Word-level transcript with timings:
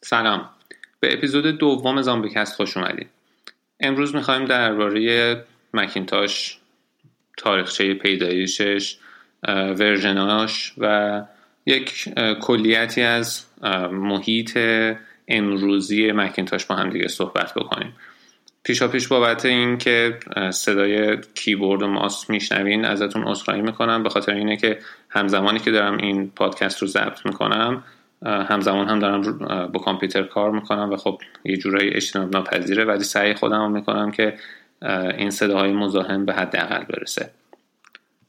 سلام. 0.00 0.50
به 1.00 1.14
اپیزود 1.14 1.46
دوم 1.46 2.02
زامبیکست 2.02 2.56
خوش 2.56 2.76
اومدید 2.76 3.08
امروز 3.80 4.14
می‌خوایم 4.14 4.44
درباره 4.44 5.44
مکینتاش 5.74 6.58
تاریخچه 7.36 7.94
پیدایشش 7.94 8.96
ورژناش 9.48 10.72
و 10.78 11.22
یک 11.66 12.08
کلیتی 12.40 13.02
از 13.02 13.44
محیط 13.92 14.58
امروزی 15.28 16.12
مکینتاش 16.12 16.64
با 16.64 16.74
هم 16.74 16.90
دیگه 16.90 17.08
صحبت 17.08 17.54
بکنیم. 17.54 17.96
پیشا 18.62 18.88
پیش 18.88 19.08
بابت 19.08 19.44
این 19.44 19.78
که 19.78 20.18
صدای 20.50 21.18
کیبورد 21.34 21.82
و 21.82 21.86
ماس 21.86 22.30
میشنوین 22.30 22.84
ازتون 22.84 23.22
عذرخواهی 23.22 23.62
می‌کنم. 23.62 24.02
به 24.02 24.08
خاطر 24.08 24.34
اینه 24.34 24.56
که 24.56 24.78
همزمانی 25.10 25.58
که 25.58 25.70
دارم 25.70 25.96
این 25.96 26.30
پادکست 26.30 26.82
رو 26.82 26.88
ضبط 26.88 27.26
می‌کنم 27.26 27.84
همزمان 28.26 28.88
هم 28.88 28.98
دارم 28.98 29.22
با 29.72 29.80
کامپیوتر 29.80 30.22
کار 30.22 30.50
می‌کنم 30.50 30.90
و 30.92 30.96
خب 30.96 31.20
یه 31.44 31.56
جورایی 31.56 31.90
اجتناب 31.90 32.36
ناپذیره 32.36 32.84
ولی 32.84 33.04
سعی 33.04 33.34
خودم 33.34 33.60
رو 33.60 33.68
می‌کنم 33.68 34.10
که 34.10 34.34
این 35.18 35.30
صداهای 35.30 35.72
مزاحم 35.72 36.24
به 36.24 36.32
حداقل 36.32 36.84
برسه. 36.84 37.30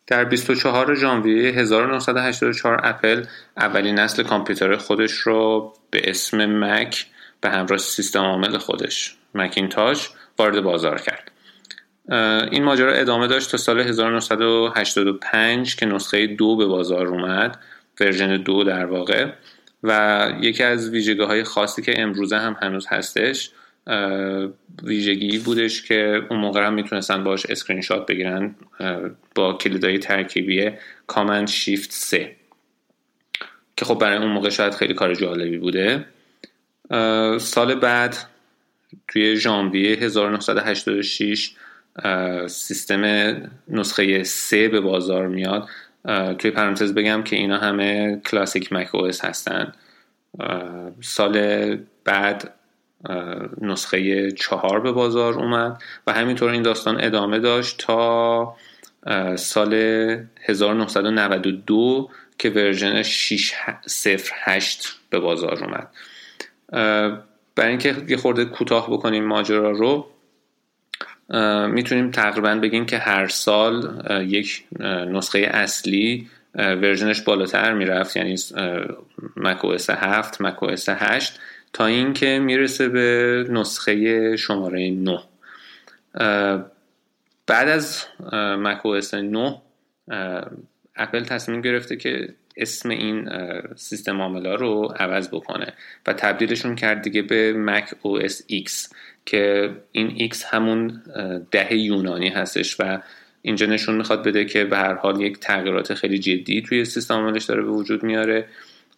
در 0.08 0.24
24 0.24 0.96
ژانویه 0.96 1.52
1984 1.52 2.82
اپل 2.84 3.24
اولین 3.58 4.00
نسل 4.00 4.24
کامپیوتر 4.24 4.76
خودش 4.76 5.12
رو 5.12 5.74
به 5.92 6.10
اسم 6.10 6.46
مک 6.46 7.06
به 7.42 7.50
همراه 7.50 7.78
سیستم 7.78 8.20
عامل 8.20 8.58
خودش 8.58 9.16
مکینتاش 9.36 10.10
وارد 10.40 10.62
بازار 10.62 11.02
کرد. 11.02 11.32
این 12.52 12.64
ماجرا 12.64 12.94
ادامه 12.94 13.28
داشت 13.28 13.52
تا 13.52 13.58
سال 13.58 13.80
1985 13.80 15.76
که 15.76 15.86
نسخه 15.86 16.28
دو 16.28 16.56
به 16.56 16.66
بازار 16.66 17.08
اومد 17.08 17.60
version 18.00 18.38
دو 18.38 18.64
در 18.64 18.86
واقع. 18.86 19.32
و 19.84 20.32
یکی 20.42 20.64
از 20.64 20.90
ویژگی 20.90 21.24
های 21.24 21.44
خاصی 21.44 21.82
که 21.82 22.02
امروزه 22.02 22.38
هم 22.38 22.58
هنوز 22.62 22.88
هستش 22.88 23.52
ویژگی 24.84 25.38
بودش 25.38 25.84
که 25.84 26.22
اون 26.30 26.40
موقع 26.40 26.66
هم 26.66 26.74
می‌تونستن 26.74 27.24
باش 27.24 27.46
اسکرین 27.46 27.82
شات 27.82 28.06
بگیرن 28.06 28.56
با 29.36 29.54
کلیدهای 29.54 30.00
ترکیبی 30.00 30.72
Command 31.08 31.48
Shift 31.48 31.92
3 31.92 32.36
که 33.78 33.86
خب 33.86 34.00
برای 34.00 34.18
اون 34.18 34.32
موقع 34.32 34.50
شاید 34.50 34.74
خیلی 34.74 34.94
کار 34.94 35.16
جالبی 35.16 35.58
بوده. 35.58 36.06
سال 37.40 37.76
بعد 37.76 38.18
توی 39.08 39.38
ژانویه 39.38 39.98
1986 39.98 41.52
سیستم 42.48 43.04
نسخه 43.68 44.24
3 44.24 44.68
به 44.68 44.82
بازار 44.82 45.28
میاد. 45.28 45.70
توی 46.38 46.52
پرانتز 46.52 46.94
بگم 46.94 47.24
که 47.24 47.36
اینا 47.36 47.58
همه 47.58 48.22
کلاسیک 48.26 48.74
مک 48.74 48.96
او 48.96 49.06
هستن. 49.06 49.74
سال 51.02 51.78
بعد 52.04 52.54
نسخه 53.62 54.32
چهار 54.32 54.80
به 54.80 54.92
بازار 54.92 55.34
اومد 55.34 55.82
و 56.08 56.14
همینطور 56.14 56.50
این 56.50 56.62
داستان 56.62 57.04
ادامه 57.04 57.40
داشت 57.40 57.78
تا 57.78 58.56
سال 59.36 59.74
1992 60.46 62.10
که 62.38 62.50
ورژن 62.50 63.04
608 63.04 65.00
به 65.10 65.20
بازار 65.20 65.64
اومد. 65.64 65.88
برای 67.56 67.70
اینکه 67.70 67.96
یه 68.08 68.18
خورده 68.18 68.46
کوتاه 68.46 68.90
بکنیم 68.92 69.26
ماجرا 69.26 69.72
رو 69.72 70.08
می‌تونیم 71.70 72.12
تقریبا 72.12 72.56
بگیم 72.56 72.86
که 72.86 72.98
هر 72.98 73.28
سال 73.28 74.02
یک 74.28 74.64
نسخه 74.80 75.40
اصلی 75.40 76.28
version 76.56 77.07
ش 77.07 77.22
بالاتر 77.22 77.74
می‌رفت 77.74 78.18
یعنی 78.18 78.36
Mac 79.36 79.66
OS 79.66 79.90
7 79.90 80.42
Mac 80.42 80.64
OS 80.64 80.90
8 80.90 81.40
تا 81.74 81.86
اینکه 81.86 82.40
می‌رسه 82.40 82.90
به 82.90 83.46
نسخه 83.50 84.38
شماره 84.38 84.90
9 84.90 85.20
بعد 87.48 87.68
از 87.68 88.06
Mac 88.58 88.86
OS 88.86 89.14
9 89.14 89.62
اپل 90.96 91.24
تصمیم 91.24 91.62
گرفته 91.62 91.96
که 91.96 92.30
اسم 92.58 92.90
این 92.90 93.30
سیستم 93.76 94.22
عاملا 94.22 94.56
رو 94.56 94.94
عوض 95.00 95.30
بکنه 95.30 95.74
و 96.08 96.14
تبدیلشون 96.14 96.76
کرد 96.76 97.02
دیگه 97.02 97.22
به 97.22 97.54
Mac 97.54 97.90
OS 98.02 98.44
X 98.48 98.94
که 99.30 99.70
این 99.92 100.14
X 100.16 100.44
همون 100.46 101.02
ده 101.52 101.76
یونانی 101.76 102.30
هستش 102.30 102.80
و 102.80 103.00
اینجا 103.42 103.66
نشون 103.66 103.96
می‌خواد 103.96 104.24
بده 104.24 104.46
که 104.46 104.64
به 104.64 104.78
هر 104.78 104.94
حال 104.94 105.22
یک 105.22 105.40
تغییرات 105.40 105.94
خیلی 105.94 106.20
جدی 106.20 106.62
توی 106.62 106.86
سیستم 106.86 107.14
عاملش 107.14 107.44
داره 107.44 107.62
به 107.62 107.70
وجود 107.70 108.04
میاره 108.04 108.48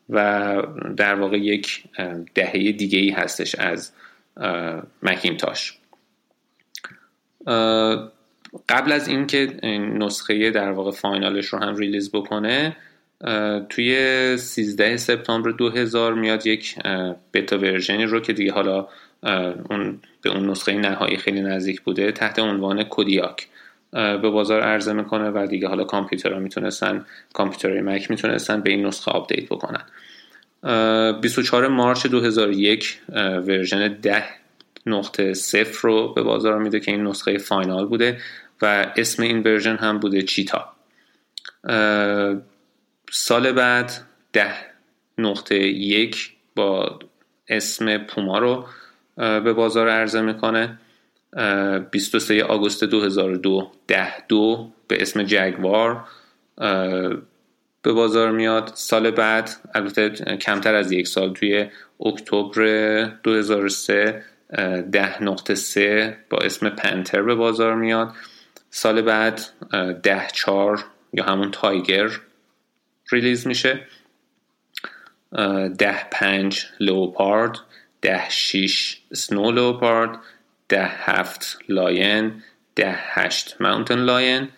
و 0.09 0.53
در 0.97 1.15
واقع 1.15 1.37
یک 1.37 1.83
دهه 2.35 2.71
دیگه 2.71 2.99
ای 2.99 3.09
هستش 3.09 3.55
از 3.55 3.91
مکینتاش. 5.03 5.77
قبل 8.69 8.91
از 8.91 9.07
اینکه 9.07 9.57
این 9.63 10.03
نسخه 10.03 10.51
در 10.51 10.71
واقع 10.71 10.91
final 10.91 11.30
ش 11.30 11.45
رو 11.45 11.59
هم 11.59 11.75
release 11.75 12.11
بکنه 12.11 12.75
توی 13.69 14.37
13 14.37 14.97
سپتامبر 14.97 15.51
2000 15.51 16.13
میاد 16.13 16.47
یک 16.47 16.75
beta 17.33 17.57
version 17.57 17.99
ی 17.99 18.05
رو 18.05 18.19
که 18.19 18.33
دیگه 18.33 18.51
حالا 18.51 18.87
اون 19.69 19.99
به 20.21 20.29
اون 20.29 20.49
نسخه 20.49 20.73
نهایی 20.73 21.17
خیلی 21.17 21.41
نزدیک 21.41 21.81
بوده 21.81 22.11
تحت 22.11 22.39
عنوان 22.39 22.83
کودیاک. 22.83 23.47
به 23.91 24.17
بازار 24.17 24.61
عرضه 24.61 24.93
می‌کنه 24.93 25.29
و 25.29 25.47
دیگه 25.49 25.67
حالا 25.67 25.83
کامپیوترها 25.83 26.39
می‌تونستن 26.39 27.05
کامپیوترهای 27.33 27.81
مک 27.81 28.11
می‌تونستن 28.11 28.61
به 28.61 28.69
این 28.69 28.85
نسخه 28.85 29.11
update 29.11 29.45
بکنن. 29.49 29.83
24 31.21 31.67
March 31.67 32.07
2001 32.07 32.99
version 33.47 33.87
10 33.87 34.23
نقطه 34.85 35.33
صفر 35.33 35.79
رو 35.81 36.13
به 36.13 36.21
بازار 36.21 36.59
میده 36.59 36.79
که 36.79 36.91
این 36.91 37.07
نسخه 37.07 37.37
فاینال 37.37 37.85
بوده 37.85 38.21
و 38.61 38.91
اسم 38.95 39.23
این 39.23 39.39
ورژن 39.39 39.75
هم 39.75 39.99
بوده 39.99 40.21
چیتا. 40.21 40.73
سال 43.11 43.51
بعد 43.51 43.91
10 44.33 44.53
نقطه 45.17 45.55
یک 45.67 46.33
با 46.55 46.99
اسم 47.47 47.97
پوما 47.97 48.39
رو 48.39 48.65
به 49.21 49.53
بازار 49.53 49.89
عرضه 49.89 50.21
می‌کنه. 50.21 50.79
23 51.91 52.43
آگوست 52.43 52.83
2002 52.83 53.71
ده 53.87 54.27
دو 54.27 54.71
به 54.87 55.01
اسم 55.01 55.23
جگوار. 55.23 56.03
به 57.83 57.93
بازار 57.93 58.31
میاد. 58.31 58.71
سال 58.73 59.11
بعد 59.11 59.49
البته 59.75 60.09
کمتر 60.37 60.75
از 60.75 60.91
یک 60.91 61.07
سال 61.07 61.33
توی 61.33 61.69
اکتبر 62.05 63.05
2003 63.23 64.23
ده 64.91 65.23
نقطه 65.23 65.55
سه 65.55 66.17
با 66.29 66.37
اسم 66.37 66.69
Panther 66.69 67.21
به 67.21 67.35
بازار 67.35 67.75
میاد. 67.75 68.13
سال 68.69 69.01
بعد 69.01 69.41
ده 70.03 70.27
چار 70.33 70.85
یا 71.13 71.23
همون 71.23 71.51
Tiger 71.51 72.09
release 73.11 73.47
میشه. 73.47 73.87
ده 75.77 76.09
پنج 76.11 76.65
Leopard 76.79 77.57
ده 78.01 78.29
شیش 78.29 79.01
Snow 79.13 79.51
Leopard 79.51 80.19
ده 80.69 80.85
هفت 80.85 81.59
Lion 81.69 82.43
ده 82.75 82.95
هشت 82.95 83.55
Mountain 83.59 83.99
Lion 83.99 84.49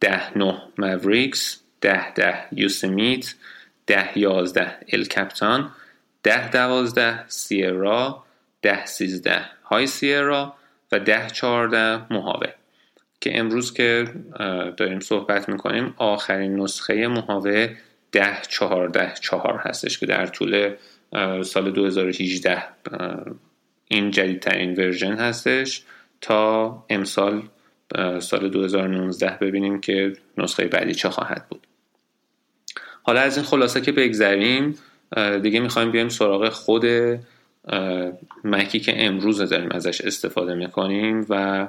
ده 0.00 0.38
نه 0.38 0.62
Mavericks 0.78 1.60
ده 1.80 2.12
ده 2.12 2.44
Yosemite 2.52 3.34
ده 3.86 4.18
یازده 4.18 4.78
الکپتان 4.92 5.70
ده 6.22 6.50
دوازده 6.50 7.24
سیرا 7.28 8.24
ده 8.62 8.86
سیزده 8.86 9.44
های 9.64 9.86
سیرا 9.86 10.54
و 10.92 10.98
ده 10.98 11.26
چهارده 11.32 12.12
موهاوه. 12.12 12.52
که 13.20 13.38
امروز 13.38 13.72
که 13.72 14.04
داریم 14.76 15.00
صحبت 15.00 15.48
می‌کنیم 15.48 15.94
آخرین 15.96 16.60
نسخه 16.60 17.06
موهاوه 17.06 17.76
ده 18.12 18.38
چهارده 18.48 19.14
چهار 19.20 19.56
هستش 19.64 19.98
که 19.98 20.06
در 20.06 20.26
طول 20.26 20.74
سال 21.42 21.70
2018 21.70 22.62
این 23.88 24.10
جدیدترین 24.10 24.74
ورژن 24.74 25.12
هستش 25.12 25.82
تا 26.20 26.84
امسال 26.90 27.42
سال 28.20 28.48
2019 28.48 29.38
ببینیم 29.40 29.80
که 29.80 30.12
نسخه 30.38 30.64
بعدی 30.64 30.94
چه 30.94 31.10
خواهد 31.10 31.46
بود. 31.48 31.66
حالا 33.02 33.20
از 33.20 33.36
این 33.36 33.46
خلاصه 33.46 33.80
که 33.80 33.92
بگذریم 33.92 34.78
دیگه 35.42 35.60
می‌خوایم 35.60 35.90
بیایم 35.90 36.08
سراغ 36.08 36.48
خود 36.48 36.84
مکی 38.44 38.80
که 38.80 39.06
امروز 39.06 39.42
داریم 39.42 39.70
ازش 39.70 40.00
استفاده 40.00 40.54
می‌کنیم 40.54 41.26
و 41.28 41.68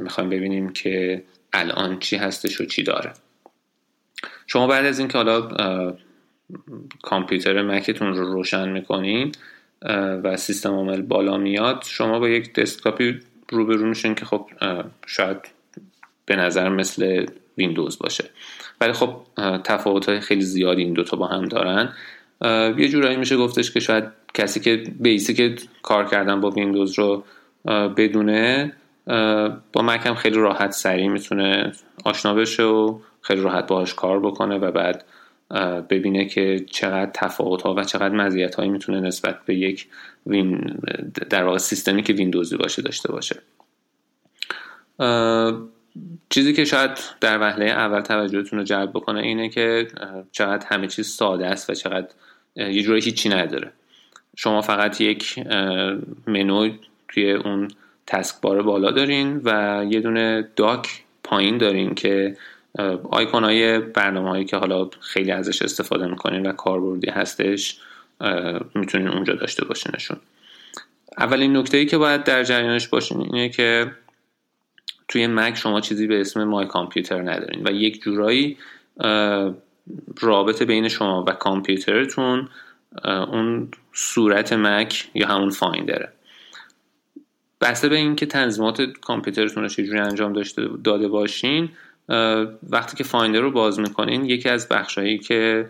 می‌خوایم 0.00 0.30
ببینیم 0.30 0.72
که 0.72 1.22
الان 1.52 1.98
چی 1.98 2.16
هستش 2.16 2.60
و 2.60 2.64
چی 2.64 2.82
داره. 2.82 3.12
شما 4.46 4.66
بعد 4.66 4.84
از 4.84 4.98
اینکه 4.98 5.18
حالا 5.18 5.48
کامپیوتر 7.02 7.62
مکتون 7.62 8.14
رو 8.14 8.32
روشن 8.32 8.68
می‌کنین 8.68 9.32
و 10.22 10.36
سیستم 10.36 10.70
عامل 10.70 11.02
بالا 11.02 11.36
میاد 11.36 11.84
شما 11.86 12.18
با 12.18 12.28
یک 12.28 12.54
دسکتاپی 12.54 13.20
روبرو 13.48 13.86
میشین 13.86 14.14
که 14.14 14.24
خب 14.24 14.46
شاید 15.06 15.36
به 16.26 16.36
نظر 16.36 16.68
مثل 16.68 17.26
ویندوز 17.58 17.98
باشه. 17.98 18.24
ولی 18.80 18.92
خب 18.92 19.16
تفاوت 19.64 20.08
های 20.08 20.20
خیلی 20.20 20.40
زیادی 20.40 20.82
این 20.82 20.92
دوتا 20.92 21.16
با 21.16 21.26
هم 21.26 21.44
دارن. 21.44 21.92
یه 22.78 22.88
جورایی 22.88 23.16
میشه 23.16 23.36
گفتش 23.36 23.70
که 23.70 23.80
شاید 23.80 24.04
کسی 24.34 24.60
که 24.60 24.84
بیسیک 25.00 25.60
کار 25.82 26.04
کردن 26.04 26.40
با 26.40 26.50
ویندوز 26.50 26.98
رو 26.98 27.24
بدونه 27.96 28.72
با 29.72 29.82
مک 29.82 30.06
هم 30.06 30.14
خیلی 30.14 30.36
راحت 30.36 30.70
سریع 30.70 31.08
می‌تونه 31.08 31.72
آشنا 32.04 32.34
بشه 32.34 32.62
و 32.62 32.98
خیلی 33.20 33.40
راحت 33.40 33.66
باهاش 33.66 33.94
کار 33.94 34.20
بکنه 34.20 34.58
و 34.58 34.70
بعد 34.70 35.04
ببینه 35.90 36.24
که 36.24 36.64
چقدر 36.70 37.10
تفاوت 37.14 37.62
ها 37.62 37.74
و 37.74 37.84
چقدر 37.84 38.14
مزیت 38.14 38.54
هایی 38.54 38.70
می‌تونه 38.70 39.00
نسبت 39.00 39.44
به 39.44 39.54
یک 39.54 39.88
وین 40.26 40.78
در 41.30 41.44
واقع 41.44 41.58
سیستمی 41.58 42.02
که 42.02 42.12
ویندوزی 42.12 42.56
باشه 42.56 42.82
داشته 42.82 43.12
باشه. 43.12 43.36
چیزی 46.30 46.52
که 46.52 46.64
شاید 46.64 46.90
در 47.20 47.40
وهله 47.40 47.64
اول 47.64 48.00
توجهتون 48.00 48.58
رو 48.58 48.64
جلب 48.64 48.90
بکنه 48.90 49.20
اینه 49.20 49.48
که 49.48 49.88
چقدر 50.32 50.66
همه 50.70 50.86
چیز 50.86 51.08
ساده 51.08 51.46
است 51.46 51.70
و 51.70 51.74
چقدر 51.74 52.08
یه 52.56 52.82
جوری 52.82 53.00
هیچی 53.00 53.28
نداره. 53.28 53.72
شما 54.36 54.60
فقط 54.60 55.00
یک 55.00 55.38
منو 56.26 56.70
توی 57.08 57.32
اون 57.32 57.68
تسک 58.06 58.40
بار 58.40 58.62
بالا 58.62 58.90
دارین 58.90 59.40
و 59.44 59.84
یه 59.90 60.00
دونه 60.00 60.48
داک 60.56 61.04
پایین 61.24 61.58
دارین 61.58 61.94
که 61.94 62.36
آیکون 63.10 63.44
های 63.44 63.78
برنامه 63.78 64.28
هایی 64.28 64.44
که 64.44 64.56
حالا 64.56 64.88
خیلی 65.00 65.30
ازش 65.30 65.62
استفاده 65.62 66.06
می‌کنین 66.06 66.46
و 66.46 66.52
کاربردی 66.52 67.10
هستش 67.10 67.78
می‌تونین 68.74 69.08
اونجا 69.08 69.34
داشته 69.34 69.64
باشینشون. 69.64 70.16
اولین 71.18 71.56
نکته 71.56 71.76
ای 71.76 71.86
که 71.86 71.98
باید 71.98 72.24
در 72.24 72.44
جریانش 72.44 72.88
باشین 72.88 73.20
اینه 73.20 73.48
که 73.48 73.92
توی 75.08 75.26
مک 75.26 75.56
شما 75.56 75.80
چیزی 75.80 76.06
به 76.06 76.20
اسم 76.20 76.44
مای 76.44 76.66
کامپیوتر 76.66 77.22
ندارین 77.22 77.68
و 77.68 77.70
یک 77.70 78.02
جورایی 78.02 78.56
رابطه 80.20 80.64
بین 80.64 80.88
شما 80.88 81.24
و 81.28 81.32
کامپیوترتون 81.32 82.48
اون 83.04 83.68
صورت 83.92 84.52
مک 84.52 85.08
یا 85.14 85.28
همون 85.28 85.50
فایندره. 85.50 86.12
بسته 87.60 87.88
به 87.88 87.96
اینکه 87.96 88.26
تنظیمات 88.26 88.82
کامپیوترتون 88.82 89.62
رو 89.62 89.68
چجوری 89.68 89.98
انجام 89.98 90.32
داشته 90.32 90.68
داده 90.84 91.08
باشین 91.08 91.68
وقتی 92.70 92.96
که 92.96 93.04
فایندر 93.04 93.40
رو 93.40 93.50
باز 93.50 93.80
می‌کنین 93.80 94.24
یکی 94.24 94.48
از 94.48 94.68
بخشهایی 94.68 95.18
که 95.18 95.66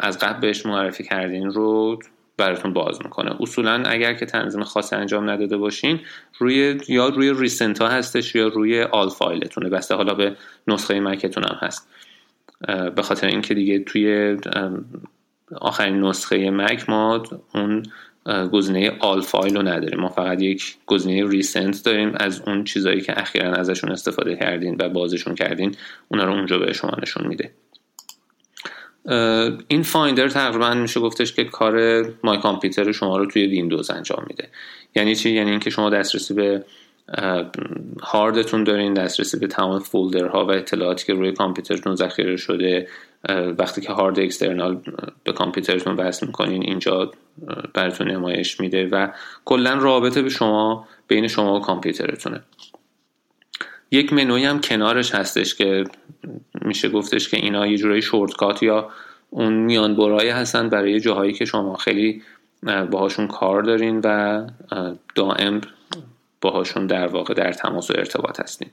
از 0.00 0.18
قبل 0.18 0.40
بهش 0.40 0.66
معرفی 0.66 1.04
کردین 1.04 1.50
رو 1.50 1.98
براتون 2.36 2.72
باز 2.72 3.02
می‌کنه. 3.04 3.36
اصولا 3.40 3.82
اگر 3.86 4.14
که 4.14 4.26
تنظیم 4.26 4.64
خاص 4.64 4.92
انجام 4.92 5.30
نداده 5.30 5.56
باشین 5.56 6.00
روی 6.38 6.80
یا 6.88 7.08
روی 7.08 7.32
ریسنت 7.36 7.82
ها 7.82 7.88
هستش 7.88 8.34
یا 8.34 8.48
روی 8.48 8.82
آل 8.82 9.08
فایلتونه 9.08 9.68
بسته 9.68 9.94
حالا 9.94 10.14
به 10.14 10.36
نسخه 10.66 11.00
مکتون 11.00 11.44
هم 11.44 11.56
هست. 11.60 11.88
به 12.96 13.02
خاطر 13.02 13.26
اینکه 13.26 13.54
دیگه 13.54 13.78
توی 13.78 14.36
آخرین 15.60 16.00
نسخه 16.00 16.50
مک 16.50 16.90
ما 16.90 17.22
اون 17.54 17.82
گزینه 18.52 18.92
آل 19.00 19.20
فایل 19.20 19.56
رو 19.56 19.62
نداریم. 19.62 20.00
ما 20.00 20.08
فقط 20.08 20.42
یک 20.42 20.76
گزینه 20.86 21.28
ریسنت 21.28 21.84
داریم. 21.84 22.12
از 22.16 22.42
اون 22.46 22.64
چیزهایی 22.64 23.00
که 23.00 23.20
اخیرا 23.20 23.52
ازشون 23.52 23.92
استفاده 23.92 24.36
کردین 24.36 24.76
و 24.80 24.88
بازشون 24.88 25.34
کردین 25.34 25.74
اونا 26.08 26.24
رو 26.24 26.32
اونجا 26.32 26.58
به 26.58 26.72
شما 26.72 26.92
نشون 27.02 27.26
میده. 27.26 27.50
این 29.68 29.82
Finder 29.82 30.28
تقریبا 30.28 30.74
میشه 30.74 31.00
گفتش 31.00 31.32
که 31.32 31.44
کار 31.44 32.04
My 32.24 32.38
Computer 32.38 32.92
شما 32.92 33.16
رو 33.16 33.26
توی 33.26 33.46
ویندوز 33.46 33.90
انجام 33.90 34.24
میده. 34.26 34.48
یعنی 34.96 35.14
چی؟ 35.14 35.30
یعنی 35.30 35.50
اینکه 35.50 35.70
شما 35.70 35.90
دسترسی 35.90 36.34
به 36.34 36.64
هاردتون 38.02 38.64
دارین 38.64 38.94
دسترسی 38.94 39.38
به 39.38 39.46
تمام 39.46 39.78
folder 39.78 40.36
ها 40.36 40.46
و 40.46 40.50
اطلاعاتی 40.50 41.06
که 41.06 41.12
روی 41.12 41.32
کامپیوترتون 41.32 41.94
ذخیره 41.94 42.36
شده 42.36 42.88
وقتی 43.58 43.80
که 43.80 43.92
hard 43.92 44.20
external 44.20 44.80
به 45.24 45.32
کامپیوترتون 45.32 45.96
وصل 45.96 46.26
می‌کنین 46.26 46.62
اینجا 46.62 47.10
براتون 47.74 48.10
نمایش 48.10 48.60
میده 48.60 48.88
و 48.88 49.08
کلا 49.44 49.74
رابطه 49.74 50.22
به 50.22 50.28
شما 50.28 50.88
بین 51.08 51.28
شما 51.28 51.56
و 51.56 51.60
کامپیوترتونه. 51.60 52.42
یک 53.90 54.12
منوی 54.12 54.44
هم 54.44 54.60
کنارش 54.60 55.14
هستش 55.14 55.54
که 55.54 55.84
میشه 56.62 56.88
گفتش 56.88 57.28
که 57.28 57.36
اینا 57.36 57.66
یه 57.66 57.78
جورایی 57.78 58.02
شورتکات 58.02 58.62
یا 58.62 58.90
اون 59.30 59.52
میان 59.52 59.96
برای 59.96 60.28
هستن 60.28 60.68
برای 60.68 61.00
جاهایی 61.00 61.32
که 61.32 61.44
شما 61.44 61.76
خیلی 61.76 62.22
باهاشون 62.90 63.28
کار 63.28 63.62
دارین 63.62 64.00
و 64.04 64.46
دائم 65.14 65.60
باهاشون 66.40 66.86
در 66.86 67.06
واقع 67.06 67.34
در 67.34 67.52
تماس 67.52 67.90
و 67.90 67.94
ارتباط 67.96 68.40
هستین. 68.40 68.70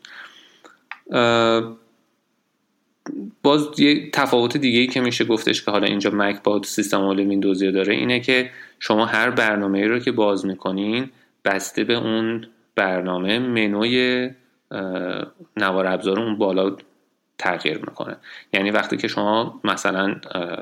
باز 3.44 3.80
یه 3.80 4.12
تفاوت 4.12 4.58
دیگه 4.58 4.80
ای 4.80 4.88
که 4.88 5.02
میشه 5.02 5.26
گفتش 5.26 5.66
که 5.66 5.72
حالا 5.72 5.88
اینجا 5.88 6.10
مک 6.14 6.44
با 6.44 6.62
سیستم 6.64 6.98
عامل 6.98 7.20
ویندوزی 7.20 7.72
داره 7.72 7.94
اینه 7.94 8.20
که 8.20 8.50
شما 8.80 9.06
هر 9.06 9.30
برنامه 9.30 9.88
رو 9.88 10.00
که 10.00 10.12
باز 10.12 10.46
می‌کنین 10.46 11.10
بسته 11.46 11.84
به 11.84 11.94
اون 11.94 12.48
برنامه 12.76 13.40
منوی 13.40 14.30
نوار 15.58 15.88
ابزار 15.88 16.20
اون 16.20 16.38
بالا 16.38 16.76
تغییر 17.38 17.78
می‌کنه. 17.78 18.18
یعنی 18.54 18.72
وقتی 18.72 18.98
که 18.98 19.08
شما 19.08 19.62
مثلا 19.64 20.16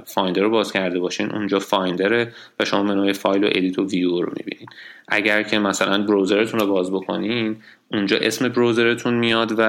Finder 0.05 0.41
رو 0.41 0.49
باز 0.49 0.71
کرده 0.71 0.99
باشین 0.99 1.31
اونجا 1.31 1.59
Finder 1.59 2.23
ه 2.23 2.33
و 2.59 2.65
شما 2.65 2.83
منوی 2.83 3.13
فایل 3.13 3.43
و 3.43 3.47
Edit 3.47 3.79
و 3.79 3.85
View 3.85 4.21
رو 4.21 4.33
می‌بینین. 4.37 4.67
اگر 5.07 5.43
که 5.43 5.59
مثلا 5.59 6.03
browser 6.03 6.43
تون 6.43 6.59
رو 6.59 6.67
باز 6.67 6.91
بکنین 6.91 7.57
اونجا 7.91 8.17
اسم 8.17 8.49
browser 8.49 8.94
تون 8.94 9.13
میاد 9.13 9.55
و 9.57 9.61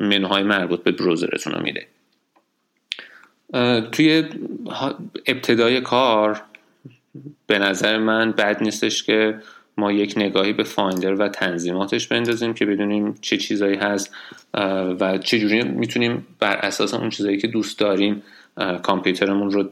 منوهای 0.00 0.42
مربوط 0.42 0.82
به 0.82 0.92
browser 0.92 1.34
تون 1.34 1.52
رو 1.52 1.62
میده. 1.62 1.86
توی 3.92 4.24
ابتدای 5.26 5.80
کار 5.80 6.42
به 7.46 7.58
نظر 7.58 7.98
من 7.98 8.32
بد 8.32 8.62
نیستش 8.62 9.02
که 9.02 9.38
ما 9.76 9.92
یک 9.92 10.14
نگاهی 10.16 10.52
به 10.52 10.62
فایندر 10.62 11.14
و 11.14 11.28
تنظیماتش 11.28 12.08
بندازیم 12.08 12.54
که 12.54 12.66
بدونیم 12.66 13.14
چه 13.20 13.36
چیزایی 13.36 13.76
هست 13.76 14.14
و 15.00 15.18
چجوری 15.18 15.62
می‌تونیم 15.62 16.26
بر 16.38 16.56
اساس 16.56 16.94
اون 16.94 17.10
چیزایی 17.10 17.38
که 17.38 17.46
دوست 17.46 17.78
داریم 17.78 18.22
کامپیوترمون 18.82 19.50
رو 19.50 19.70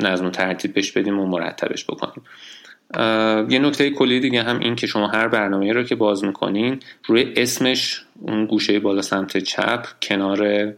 نظم 0.00 0.26
و 0.26 0.30
ترتیبش 0.30 0.92
بدیم 0.92 1.20
و 1.20 1.26
مرتبش 1.26 1.84
بکنیم. 1.84 2.24
یه 3.50 3.58
نکته 3.58 3.90
کلی 3.90 4.20
دیگه 4.20 4.42
هم 4.42 4.58
این 4.58 4.76
که 4.76 4.86
شما 4.86 5.08
هر 5.08 5.28
برنامه 5.28 5.72
رو 5.72 5.82
که 5.82 5.94
باز 5.94 6.24
می‌کنین 6.24 6.80
روی 7.06 7.32
اسمش 7.36 8.02
اون 8.20 8.46
گوشه 8.46 8.80
بالا 8.80 9.02
سمت 9.02 9.36
چپ 9.36 9.86
کنار 10.02 10.72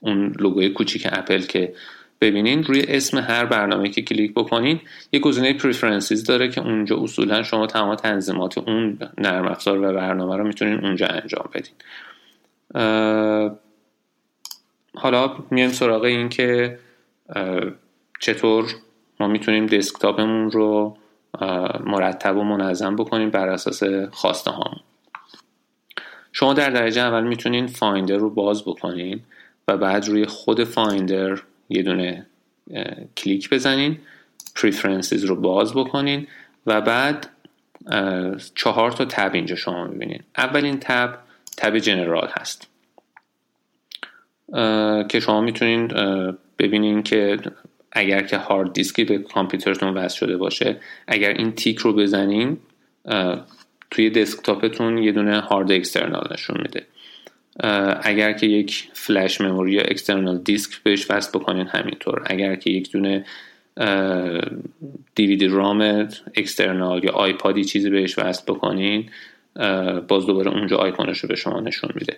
اون 0.00 0.34
لوگوی 0.38 0.68
کوچیک 0.68 1.08
اپل 1.12 1.40
که 1.42 1.74
ببینین 2.20 2.64
روی 2.64 2.84
اسم 2.88 3.18
هر 3.18 3.44
برنامه 3.44 3.88
که 3.88 4.02
کلیک 4.02 4.34
بکنین 4.34 4.80
یه 5.12 5.20
گزینه 5.20 5.52
Preferences 5.52 6.24
داره 6.24 6.48
که 6.48 6.60
اونجا 6.60 6.96
اصولا 7.02 7.42
شما 7.42 7.66
تمام 7.66 7.94
تنظیمات 7.94 8.58
اون 8.58 8.98
نرم 9.18 9.48
افزار 9.48 9.78
و 9.78 9.92
برنامه 9.92 10.36
رو 10.36 10.44
می‌تونین 10.44 10.84
اونجا 10.84 11.06
انجام 11.06 11.50
بدین. 11.54 11.74
حالا 14.94 15.36
میایم 15.50 15.70
سراغ 15.70 16.02
این 16.02 16.28
که 16.28 16.78
چطور 18.20 18.66
ما 19.20 19.28
می‌تونیم 19.28 19.66
desktop 19.66 20.25
مون 20.25 20.50
رو 20.50 20.96
مرتب 21.84 22.36
و 22.36 22.44
منظم 22.44 22.96
بکنیم 22.96 23.30
بر 23.30 23.48
اساس 23.48 23.82
خواسته 24.10 24.50
هامون 24.50 24.80
شما 26.32 26.54
در 26.54 26.70
درجه 26.70 27.00
اول 27.00 27.24
می‌تونین 27.24 27.66
Finder 27.66 28.16
رو 28.16 28.30
باز 28.30 28.64
بکنین. 28.64 29.20
و 29.68 29.76
بعد 29.76 30.08
روی 30.08 30.26
خود 30.26 30.64
Finder 30.64 31.38
یه 31.68 31.82
دونه 31.82 32.26
کلیک 33.16 33.50
بزنین 33.50 33.98
Preferences 34.56 35.24
رو 35.24 35.36
باز 35.36 35.74
بکنین 35.74 36.26
و 36.66 36.80
بعد 36.80 37.28
چهار 38.54 38.92
تا 38.92 39.04
tab 39.04 39.30
اینجا 39.34 39.56
شما 39.56 39.84
می‌بینین. 39.84 40.22
اولین 40.38 40.78
tab 40.80 41.18
tab 41.56 41.78
General 41.78 42.28
هست. 42.38 42.68
که 45.08 45.20
شما 45.20 45.40
می‌تونین 45.40 45.88
ببینین 46.58 47.02
که 47.02 47.38
اگر 47.92 48.22
که 48.22 48.36
hard 48.36 48.72
disk 48.72 48.98
ی 48.98 49.04
به 49.04 49.18
کامپیوترتون 49.18 49.94
وصل 49.94 50.16
شده 50.16 50.36
باشه 50.36 50.80
اگر 51.06 51.30
این 51.30 51.52
تیک 51.52 51.78
رو 51.78 51.92
بزنین 51.92 52.58
توی 53.90 54.10
desktop 54.10 54.72
تون 54.72 54.98
یه 54.98 55.12
دونه 55.12 55.40
hard 55.40 55.72
external 55.72 56.28
نشون 56.32 56.60
میده. 56.62 56.86
اگر 58.02 58.32
که 58.32 58.46
یک 58.46 58.88
flash 58.92 59.40
memory 59.40 59.72
یا 59.72 59.82
external 59.82 60.38
disk 60.38 60.82
بهش 60.82 61.10
وصل 61.10 61.38
بکنین 61.38 61.66
همینطور. 61.66 62.22
اگر 62.26 62.56
که 62.56 62.70
یک 62.70 62.92
دونه 62.92 63.24
DVD-ROM 65.14 66.08
external 66.34 67.04
یا 67.04 67.12
iPod 67.12 67.54
ی 67.54 67.64
چیزی 67.64 67.90
بهش 67.90 68.18
وصل 68.18 68.42
بکنین 68.46 69.10
باز 70.08 70.26
دوباره 70.26 70.50
اونجا 70.50 70.76
آیکونش 70.76 71.18
رو 71.18 71.28
به 71.28 71.36
شما 71.36 71.60
نشون 71.60 71.90
میده. 71.94 72.16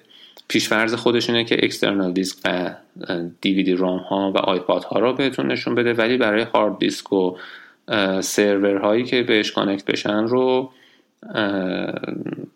پیشفرض 0.48 0.94
خودش 0.94 1.30
اینه 1.30 1.44
که 1.44 1.64
external 1.64 2.12
disk 2.12 2.38
و 2.44 2.74
DVD-ROM 3.40 3.98
ها 3.98 4.32
و 4.34 4.38
iPod 4.38 4.84
ها 4.84 4.98
رو 4.98 5.12
بهتون 5.12 5.52
نشون 5.52 5.74
بده 5.74 5.92
ولی 5.92 6.16
برای 6.16 6.42
hard 6.42 6.78
disk 6.78 7.12
و 7.12 7.36
سرور 8.20 8.76
هایی 8.76 9.04
که 9.04 9.22
بهش 9.22 9.52
connect 9.52 9.84
بشن 9.84 10.24
رو 10.24 10.72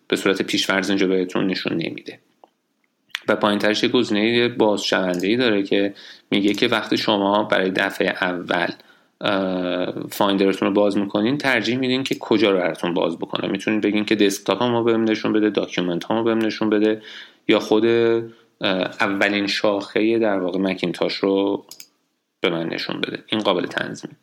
به 0.07 0.15
صورت 0.15 0.41
پیشفرض 0.41 0.89
اینجا 0.89 1.07
بهتون 1.07 1.47
نشون 1.47 1.73
نمیده. 1.73 2.19
و 3.27 3.35
پایین 3.35 3.59
ترش 3.59 3.83
یه 3.83 3.89
گزینه 3.89 4.47
باز 4.47 4.81
شونده 4.81 5.35
داره 5.35 5.63
که 5.63 5.93
میگه 6.31 6.53
که 6.53 6.67
وقتی 6.67 6.97
شما 6.97 7.43
برای 7.43 7.69
دفعه 7.71 8.07
اول 8.07 8.67
Finder 10.09 10.48
تون 10.48 10.67
رو 10.67 10.73
باز 10.73 10.97
می‌کنین 10.97 11.37
ترجیح 11.37 11.77
میدین 11.77 12.03
که 12.03 12.15
کجا 12.15 12.51
رو 12.51 12.57
براتون 12.57 12.93
باز 12.93 13.17
بکنه. 13.17 13.51
می‌تونید 13.51 13.81
بگین 13.81 14.05
که 14.05 14.15
desktop 14.15 14.63
رو 14.63 14.83
بهم 14.83 15.03
نشون 15.03 15.33
بده 15.33 15.49
document 15.49 16.11
رو 16.11 16.23
بهم 16.23 16.37
نشون 16.37 16.69
بده 16.69 17.01
یا 17.47 17.59
خود 17.59 17.85
اولین 18.99 19.47
شاخه 19.47 20.19
در 20.19 20.39
واقع 20.39 20.59
مکینتاش 20.59 21.15
رو 21.15 21.65
به 22.41 22.49
من 22.49 22.67
نشون 22.67 23.01
بده. 23.01 23.23
این 23.27 23.41
قابل 23.41 23.65
تنظیم 23.65 24.17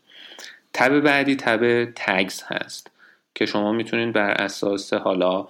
tab 0.73 1.01
بعدی 1.01 1.37
tab 1.37 1.85
Tags 1.85 2.43
هست 2.47 2.91
که 3.35 3.47
شما 3.47 3.73
می‌تونید 3.73 4.13
بر 4.13 4.31
اساس 4.31 4.93
حالا 4.93 5.49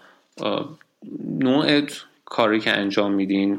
نوع 1.39 1.81
کاری 2.33 2.61
که 2.61 2.71
انجام 2.71 3.13
میدین 3.13 3.59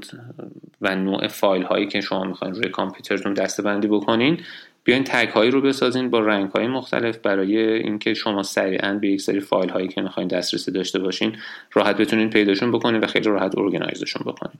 و 0.81 0.95
نوع 0.95 1.27
فایل 1.27 1.63
هایی 1.63 1.87
که 1.87 2.01
شما 2.01 2.23
می‌خواین 2.23 2.53
روی 2.53 2.69
کامپیوترتون 2.69 3.33
دسته 3.33 3.63
بندی 3.63 3.87
بکنین 3.87 4.39
بیاین 4.83 5.03
تگ 5.03 5.29
هایی 5.29 5.51
رو 5.51 5.61
بسازین 5.61 6.09
با 6.09 6.19
رنگ 6.19 6.49
های 6.49 6.67
مختلف 6.67 7.17
برای 7.17 7.57
اینکه 7.57 8.13
شما 8.13 8.43
سریعا 8.43 8.93
به 8.93 9.07
یک 9.07 9.21
سری 9.21 9.39
فایل 9.39 9.69
هایی 9.69 9.87
که 9.87 10.01
می‌خواین 10.01 10.27
دسترسی 10.27 10.71
داشته 10.71 10.99
باشین 10.99 11.37
راحت 11.73 11.97
بتونین 11.97 12.29
پیداشون 12.29 12.71
بکنین 12.71 13.01
و 13.01 13.07
خیلی 13.07 13.29
راحت 13.29 13.57
ارگنایزشون 13.57 14.23
بکنین. 14.25 14.57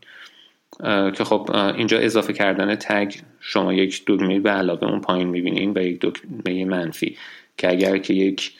که 1.11 1.23
خب 1.23 1.49
اینجا 1.77 1.99
اضافه 1.99 2.33
کردن 2.33 2.75
تگ 2.75 3.13
شما 3.39 3.73
یک 3.73 4.03
دکمه 4.07 4.39
به 4.39 4.49
علاوه 4.49 4.83
اون 4.83 5.01
پایین 5.01 5.27
می‌بینین 5.27 5.73
و 5.75 5.81
یک 5.81 5.97
دکمه 6.01 6.65
منفی 6.65 7.17
که 7.57 7.69
اگر 7.69 7.97
که 7.97 8.13
یک 8.13 8.51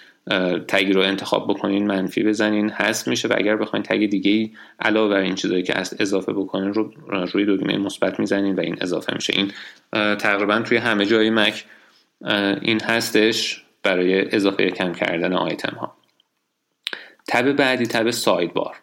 tag 0.68 0.94
رو 0.94 1.02
انتخاب 1.02 1.48
بکنین 1.48 1.88
منفی 1.88 2.24
بزنین 2.24 2.70
هست 2.70 3.08
میشه 3.08 3.28
و 3.28 3.34
اگر 3.38 3.56
بخواین 3.56 3.84
tag 3.84 4.06
دیگه 4.06 4.32
ای 4.32 4.52
علاوه 4.80 5.10
بر 5.10 5.20
این 5.20 5.36
چیزایی 5.36 5.64
که 5.64 5.78
از 5.78 5.96
اضافه 6.00 6.34
بکنین 6.34 6.74
رو 6.74 6.92
روی 7.34 7.46
دکمه 7.46 7.78
مثبت 7.78 8.20
می‌زنین 8.20 8.56
و 8.56 8.60
این 8.60 8.78
اضافه 8.82 9.14
میشه. 9.14 9.34
این 9.36 9.52
تقریبا 10.16 10.60
توی 10.60 10.78
همه 10.78 11.06
جای 11.06 11.30
مک 11.30 11.66
این 12.62 12.82
هستش 12.82 13.64
برای 13.84 14.36
اضافه 14.36 14.72
کم 14.72 14.94
کردن 14.94 15.34
آیتم 15.34 15.76
ها 15.76 15.96
tab 17.28 17.52
بعدی 17.52 17.86
tab 17.86 18.12
Sidebar 18.12 18.76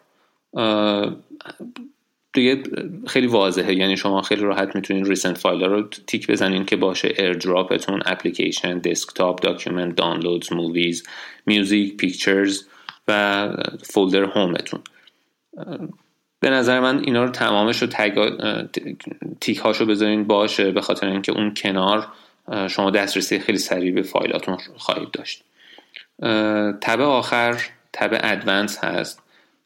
دیگه 2.33 2.63
خیلی 3.07 3.27
واضحه. 3.27 3.73
یعنی 3.75 3.97
شما 3.97 4.21
خیلی 4.21 4.41
راحت 4.41 4.75
می‌تونین 4.75 5.05
recent 5.05 5.37
file 5.37 5.63
رو 5.63 5.87
تیک 6.07 6.27
بزنین 6.27 6.65
که 6.65 6.75
باشه 6.75 7.13
AirDrop 7.17 7.76
تون 7.76 8.01
application 8.05 8.77
desktop 8.79 9.41
document 9.41 9.95
Downloads 9.95 10.53
Movies 10.53 11.07
میوزیک 11.45 11.97
پیکچرز 11.97 12.63
و 13.07 13.49
فولدر 13.83 14.23
هومتون 14.23 14.79
به 16.39 16.49
نظر 16.49 16.79
من 16.79 16.99
اینا 16.99 17.23
رو 17.23 17.29
تمامش 17.29 17.81
رو 17.81 17.87
تیک 19.39 19.57
هاشو 19.57 19.85
بذارین 19.85 20.23
باشه 20.23 20.71
به 20.71 20.81
خاطر 20.81 21.07
اینکه 21.07 21.31
اون 21.31 21.53
کنار 21.53 22.07
شما 22.69 22.89
دسترسی 22.89 23.39
خیلی 23.39 23.57
سریع 23.57 23.91
به 23.93 24.01
فایلاتون 24.01 24.57
خواهید 24.77 25.11
داشت. 25.11 25.43
تب 26.81 27.01
آخر 27.01 27.61
تب 27.93 28.19
ادوانس 28.23 28.83
هست 28.83 29.23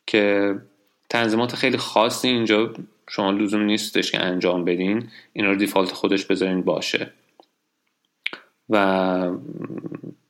که 0.07 0.55
تنظیمات 1.09 1.55
خیلی 1.55 1.77
خاصی 1.77 2.27
اینجا 2.27 2.73
شما 3.09 3.31
لزوم 3.31 3.61
نیستش 3.61 4.11
که 4.11 4.21
انجام 4.21 4.65
بدین. 4.65 5.07
اینا 5.33 5.49
رو 5.51 5.55
دیفالت 5.55 5.91
خودش 5.91 6.25
بذارین 6.25 6.61
باشه. 6.61 7.11
و 8.69 9.31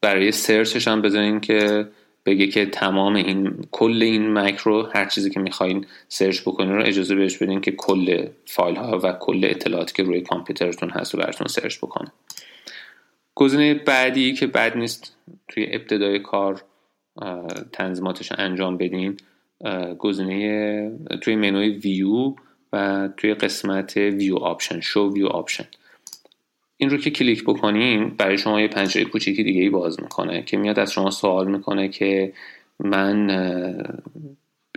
برای 0.02 0.32
search 0.32 0.74
ش 0.74 0.88
هم 0.88 1.02
بذارین 1.02 1.40
که 1.40 1.88
بگه 2.26 2.48
که 2.48 2.66
تمام 2.66 3.16
این 3.16 3.68
کل 3.72 4.04
این 4.04 4.34
مک 4.34 4.58
رو 4.58 4.90
هر 4.94 5.06
چیزی 5.06 5.30
که 5.30 5.40
می‌خواین 5.40 5.86
search 6.08 6.42
بکنین 6.42 6.72
رو 6.72 6.86
اجازه 6.86 7.16
بهش 7.16 7.38
بدین 7.38 7.62
که 7.62 7.72
کل 7.72 8.28
فایل 8.46 8.76
ها 8.76 9.00
و 9.04 9.14
کل 9.14 9.42
اطلاعاتی 9.44 9.94
که 9.94 10.04
روی 10.04 10.22
کامپیوترتون 10.22 10.90
هست 10.90 11.14
رو 11.14 11.22
براتون 11.22 11.48
search 11.48 11.78
بکنه. 11.78 12.12
گزینه 13.36 13.74
بعدی 13.74 14.34
که 14.34 14.48
بد 14.48 14.78
نیست 14.78 15.16
توی 15.48 15.68
ابتدای 15.72 16.20
کار 16.20 16.64
تنظیماتش 17.72 18.32
انجام 18.38 18.78
بدین. 18.78 19.18
گزینه 20.00 20.92
توی 21.22 21.36
منوی 21.36 21.70
ویو 21.70 22.34
و 22.74 23.10
توی 23.18 23.34
قسمت 23.34 23.98
View 23.98 24.36
Option 24.36 24.80
Show 24.80 25.14
View 25.14 25.28
Option. 25.28 25.66
این 26.78 26.90
رو 26.90 26.98
که 26.98 27.10
کلیک 27.10 27.44
بکنین 27.44 28.10
برای 28.10 28.38
شما 28.38 28.62
یه 28.62 28.68
پنجره 28.68 29.06
کوچیکی 29.06 29.44
دیگه 29.44 29.62
ای 29.62 29.70
باز 29.70 30.02
می‌کنه 30.02 30.42
که 30.42 30.58
میاد 30.58 30.80
از 30.80 30.92
شما 30.92 31.12
سوال 31.12 31.52
می‌کنه 31.52 31.88
که 31.88 32.34
من 32.80 33.30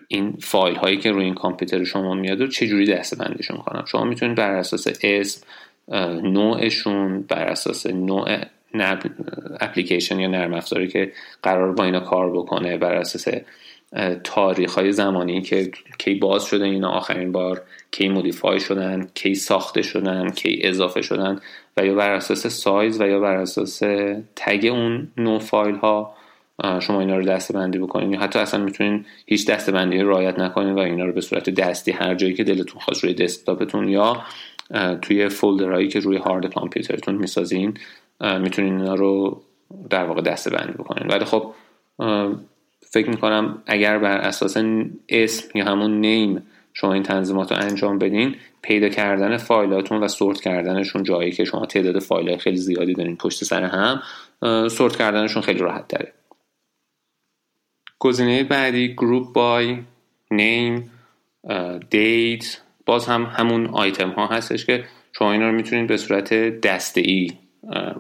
این 0.09 0.37
فایل 0.41 0.77
هایی 0.77 0.97
که 0.97 1.11
روی 1.11 1.25
این 1.25 1.35
کامپیوتر 1.35 1.85
شما 1.85 2.15
میاد 2.15 2.41
رو 2.41 2.47
چجوری 2.47 2.87
دسته 2.87 3.17
بندیشون 3.17 3.57
کنم 3.57 3.85
شما 3.87 4.05
می‌تونید 4.05 4.37
بر 4.37 4.51
اساس 4.51 4.89
اسم 5.03 5.47
نوعشون 6.23 7.23
بر 7.23 7.45
اساس 7.45 7.87
نوع 7.87 8.39
اپلیکیشن 9.61 10.21
یا 10.21 10.29
نرم 10.29 10.55
افزاری 10.55 10.89
که 10.89 11.13
قرار 11.43 11.73
با 11.73 11.85
اینا 11.85 12.01
کار 12.01 12.33
بکنه 12.33 12.79
بر 12.79 12.95
اساس 12.95 13.29
تاریخ 14.25 14.75
های 14.75 14.93
زمانی 14.93 15.43
که 15.43 15.71
کی 15.99 16.15
باز 16.15 16.45
شده 16.45 16.65
اینا 16.65 16.91
آخرین 16.91 17.33
بار 17.33 17.63
کی 17.91 18.09
مودیفای 18.09 18.61
شدن 18.61 19.09
کی 19.15 19.35
ساخته 19.35 19.83
شدن 19.83 20.31
کی 20.31 20.61
اضافه 20.63 21.03
شدن 21.03 21.41
و 21.77 21.87
یا 21.87 21.95
بر 21.95 22.11
اساس 22.11 22.47
سایز 22.47 23.01
و 23.01 23.07
یا 23.07 23.21
بر 23.21 23.37
اساس 23.37 23.83
تگ 24.37 24.69
اون 24.73 25.09
نو 25.17 25.39
فایل 25.39 25.75
ها 25.75 26.15
شما 26.81 27.01
اینا 27.01 27.17
رو 27.17 27.25
دسته 27.25 27.55
بندی 27.55 27.79
بکنید 27.79 28.13
یا 28.13 28.21
حتی 28.21 28.39
اصلا 28.39 28.65
می‌تونین 28.65 29.05
هیچ 29.27 29.51
دسته 29.51 29.73
بندی 29.73 29.99
رعایت 29.99 30.39
نکنید 30.39 30.77
و 30.77 30.79
اینا 30.79 31.05
رو 31.05 31.13
به 31.13 31.21
صورت 31.21 31.51
دستی 31.51 31.93
هر 31.93 32.15
جایی 32.15 32.35
که 32.35 32.45
دلتون 32.45 32.81
خواست 32.81 33.05
روی 33.05 33.15
دسکتاپتون 33.15 33.89
یا 33.89 34.23
توی 35.03 35.29
فولدرهایی 35.29 35.89
که 35.89 36.01
روی 36.01 36.17
هارد 36.17 36.55
کامپیوترتون 36.55 37.15
می‌سازین 37.15 37.75
می‌تونین 38.21 38.81
اینا 38.81 38.95
رو 38.95 39.43
در 39.91 40.05
واقع 40.05 40.23
دسته 40.23 40.51
بندی 40.51 40.73
بکنین. 40.73 41.09
ولی 41.09 41.25
خب 41.25 41.55
فکر 42.91 43.11
می‌کنم 43.11 43.63
اگر 43.67 43.99
بر 43.99 44.19
اساس 44.19 44.57
اسم 45.09 45.59
یا 45.59 45.65
همون 45.65 46.01
name 46.01 46.47
شما 46.75 46.93
این 46.93 47.03
تنظیمات 47.03 47.53
رو 47.53 47.59
انجام 47.59 47.99
بدین 47.99 48.37
پیدا 48.63 48.89
کردن 48.89 49.37
فایلاتون 49.37 50.03
و 50.03 50.09
sort 50.09 50.41
کردنشون 50.41 51.03
جایی 51.03 51.33
که 51.33 51.45
شما 51.45 51.67
تعداد 51.67 51.99
فایل 51.99 52.37
خیلی 52.37 52.57
زیادی 52.57 52.95
دارین 52.95 53.17
پشت 53.17 53.45
سر 53.45 53.63
هم 53.63 54.03
sort 54.69 54.97
کردنشون 54.97 55.43
خیلی 55.43 55.59
راحت 55.59 55.89
داره 55.89 56.13
گزینه 57.99 58.45
بعدی 58.45 58.95
group 58.95 59.33
by 59.33 59.79
name 60.31 60.91
date 61.91 62.61
باز 62.87 63.07
هم 63.07 63.23
همون 63.23 63.67
آیتم 63.67 64.11
ها 64.11 64.27
هستش 64.27 64.67
که 64.67 64.85
شما 65.13 65.33
اینا 65.33 65.47
رو 65.47 65.55
می‌تونید 65.55 65.87
به 65.87 65.97
صورت 65.97 66.35
دسته 66.61 67.01
ای 67.01 67.33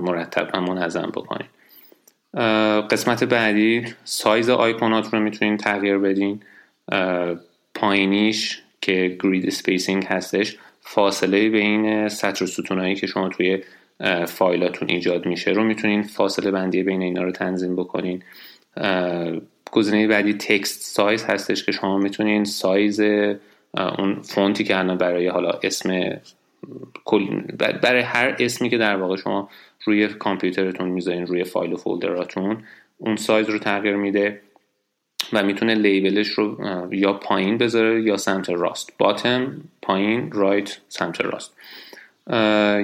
مرتب 0.00 0.50
و 0.54 0.60
منظم 0.60 1.12
بکنید. 1.14 1.57
قسمت 2.90 3.24
بعدی 3.24 3.84
سایز 4.04 4.50
آیکونات 4.50 5.14
رو 5.14 5.20
می‌تونید 5.20 5.60
تغییر 5.60 5.98
بدین. 5.98 6.40
پایینیش 7.74 8.62
که 8.80 9.16
grid 9.22 9.50
spacing 9.50 10.04
هستش 10.04 10.56
فاصله 10.80 11.48
بین 11.48 12.08
سطر 12.08 12.44
و 12.44 12.46
ستونهایی 12.46 12.94
که 12.94 13.06
شما 13.06 13.28
توی 13.28 13.62
فایلاتون 14.26 14.90
ایجاد 14.90 15.26
میشه 15.26 15.50
رو 15.50 15.64
می‌تونین 15.64 16.02
فاصله 16.02 16.50
بندی 16.50 16.82
بین 16.82 17.02
اینا 17.02 17.22
رو 17.22 17.32
تنظیم 17.32 17.76
بکنین. 17.76 18.22
گزینه 19.72 20.06
بعدی 20.06 20.34
text 20.34 20.82
size 20.82 21.24
هستش 21.24 21.64
که 21.64 21.72
شما 21.72 21.98
می‌تونین 21.98 22.44
سایز 22.44 23.00
اون 23.98 24.22
فونتی 24.22 24.64
که 24.64 24.78
الان 24.78 24.98
برای 24.98 25.28
حالا 25.28 25.50
اسم 25.62 26.20
برای 27.82 28.00
هر 28.00 28.36
اسمی 28.38 28.70
که 28.70 28.78
در 28.78 28.96
واقع 28.96 29.16
شما 29.16 29.48
روی 29.84 30.08
کامپیوترتون 30.08 30.88
می‌ذارین 30.88 31.26
روی 31.26 31.44
فایل 31.44 31.72
و 31.72 31.76
فولدراتون 31.76 32.64
اون 32.98 33.16
سایز 33.16 33.48
رو 33.48 33.58
تغییر 33.58 33.96
میده 33.96 34.40
و 35.32 35.42
می‌تونه 35.42 35.74
label 35.74 36.13
ش 36.13 36.28
رو 36.28 36.58
یا 36.90 37.12
پایین 37.12 37.58
بذاره 37.58 38.02
یا 38.02 38.16
سمت 38.16 38.50
راست. 38.50 38.92
bottom 38.98 39.60
پایین 39.82 40.32
right 40.32 40.78
سمت 40.88 41.20
راست. 41.20 41.56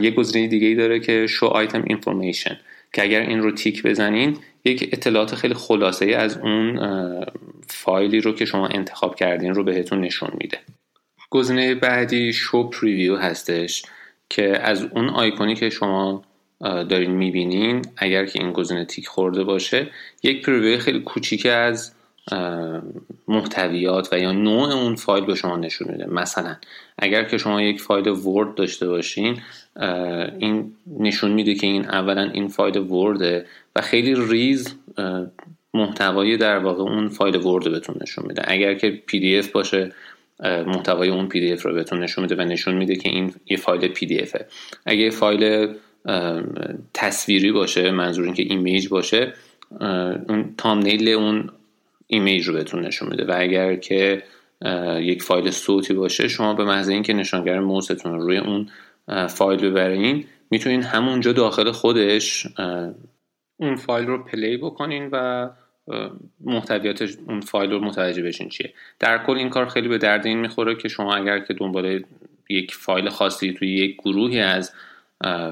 یه 0.02 0.10
گزینه 0.10 0.48
دیگه 0.48 0.66
ای 0.66 0.74
داره 0.74 1.00
که 1.00 1.26
show 1.26 1.46
item 1.46 1.84
information 1.86 2.56
که 2.92 3.02
اگر 3.02 3.20
این 3.20 3.42
رو 3.42 3.52
تیک 3.52 3.82
بزنین 3.82 4.36
یک 4.64 4.88
اطلاعات 4.92 5.34
خیلی 5.34 5.54
خلاصه 5.54 6.04
ای 6.04 6.14
از 6.14 6.38
اون 6.38 6.80
فایلی 7.66 8.20
رو 8.20 8.32
که 8.32 8.44
شما 8.44 8.66
انتخاب 8.66 9.14
کردین 9.14 9.54
رو 9.54 9.64
بهتون 9.64 10.00
نشون 10.00 10.30
میده. 10.40 10.58
گزینه 11.30 11.74
بعدی 11.74 12.32
show 12.32 12.70
preview 12.70 13.16
هستش 13.16 13.82
که 14.28 14.58
از 14.62 14.82
اون 14.82 15.08
آیکونی 15.08 15.54
که 15.54 15.70
شما 15.70 16.22
دارین 16.60 17.10
می‌بینین 17.10 17.82
اگر 17.96 18.26
که 18.26 18.42
این 18.42 18.52
گزینه 18.52 18.84
تیک 18.84 19.08
خورده 19.08 19.44
باشه 19.44 19.90
یک 20.22 20.46
preview 20.46 20.78
خیلی 20.78 21.00
کوچیک 21.00 21.46
از 21.46 21.92
محتویات 23.28 24.12
و 24.12 24.18
یا 24.18 24.32
نوع 24.32 24.72
اون 24.72 24.94
فایل 24.94 25.24
به 25.24 25.34
شما 25.34 25.56
نشون 25.56 25.88
میده. 25.90 26.06
مثلا 26.06 26.56
اگر 26.98 27.24
که 27.24 27.38
شما 27.38 27.62
یک 27.62 27.80
فایل 27.80 28.08
Word 28.08 28.54
داشته 28.54 28.88
باشین 28.88 29.40
این 30.38 30.72
نشون 31.00 31.30
میده 31.30 31.54
که 31.54 31.66
این 31.66 31.84
اولا 31.84 32.22
این 32.22 32.48
فایل 32.48 32.76
Word 32.76 33.32
ه 33.32 33.46
و 33.76 33.80
خیلی 33.80 34.14
ریز 34.28 34.74
محتوای 35.74 36.36
در 36.36 36.58
واقع 36.58 36.82
اون 36.82 37.08
فایل 37.08 37.36
Word 37.36 37.70
بهتون 37.70 37.96
نشون 38.02 38.26
میده. 38.26 38.42
اگر 38.46 38.74
که 38.74 38.90
PDF 38.90 39.48
باشه 39.48 39.92
محتوای 40.40 41.08
اون 41.08 41.28
PDF 41.28 41.62
رو 41.62 41.74
بهتون 41.74 42.02
نشون 42.02 42.24
میده 42.24 42.36
و 42.36 42.40
نشون 42.40 42.74
میده 42.74 42.96
که 42.96 43.08
این 43.08 43.34
یه 43.46 43.56
فایل 43.56 43.88
PDF 43.88 44.18
ه 44.18 44.46
اگه 44.86 45.10
فایل 45.10 45.74
تصویری 46.94 47.52
باشه 47.52 47.90
منظور 47.90 48.24
اینکه 48.24 48.42
image 48.42 48.88
باشه 48.88 49.34
اون 50.28 50.54
thumbnail 50.58 51.08
اون 51.08 51.50
image 52.06 52.48
رو 52.48 52.54
بهتون 52.54 52.86
نشون 52.86 53.08
میده. 53.08 53.24
و 53.24 53.34
اگر 53.36 53.76
که 53.76 54.22
یک 55.00 55.22
فایل 55.22 55.50
صوتی 55.50 55.94
باشه 55.94 56.28
شما 56.28 56.54
به 56.54 56.64
محض 56.64 56.88
اینکه 56.88 57.12
نشانگر 57.12 57.60
موستون 57.60 58.20
روی 58.20 58.38
اون 58.38 58.68
فایل 59.26 59.70
ببرین 59.70 60.24
می‌تونین 60.50 60.82
همونجا 60.82 61.32
داخل 61.32 61.70
خودش 61.70 62.46
اون 63.56 63.76
فایل 63.76 64.06
رو 64.06 64.24
play 64.24 64.56
بکنین 64.56 65.08
و 65.12 65.50
محتویات 66.40 67.10
اون 67.28 67.40
فایل 67.40 67.70
رو 67.70 67.80
متوجه 67.80 68.22
بشین 68.22 68.48
چیه. 68.48 68.72
در 68.98 69.24
کل 69.24 69.32
این 69.32 69.50
کار 69.50 69.68
خیلی 69.68 69.88
به 69.88 69.98
درد 69.98 70.26
این 70.26 70.38
می‌خوره 70.38 70.74
که 70.74 70.88
شما 70.88 71.14
اگر 71.14 71.38
که 71.38 71.54
دنبال 71.54 72.02
یک 72.48 72.74
فایل 72.74 73.08
خاصی 73.08 73.52
توی 73.52 73.74
یک 73.74 73.96
گروهی 73.96 74.40
از 74.40 74.72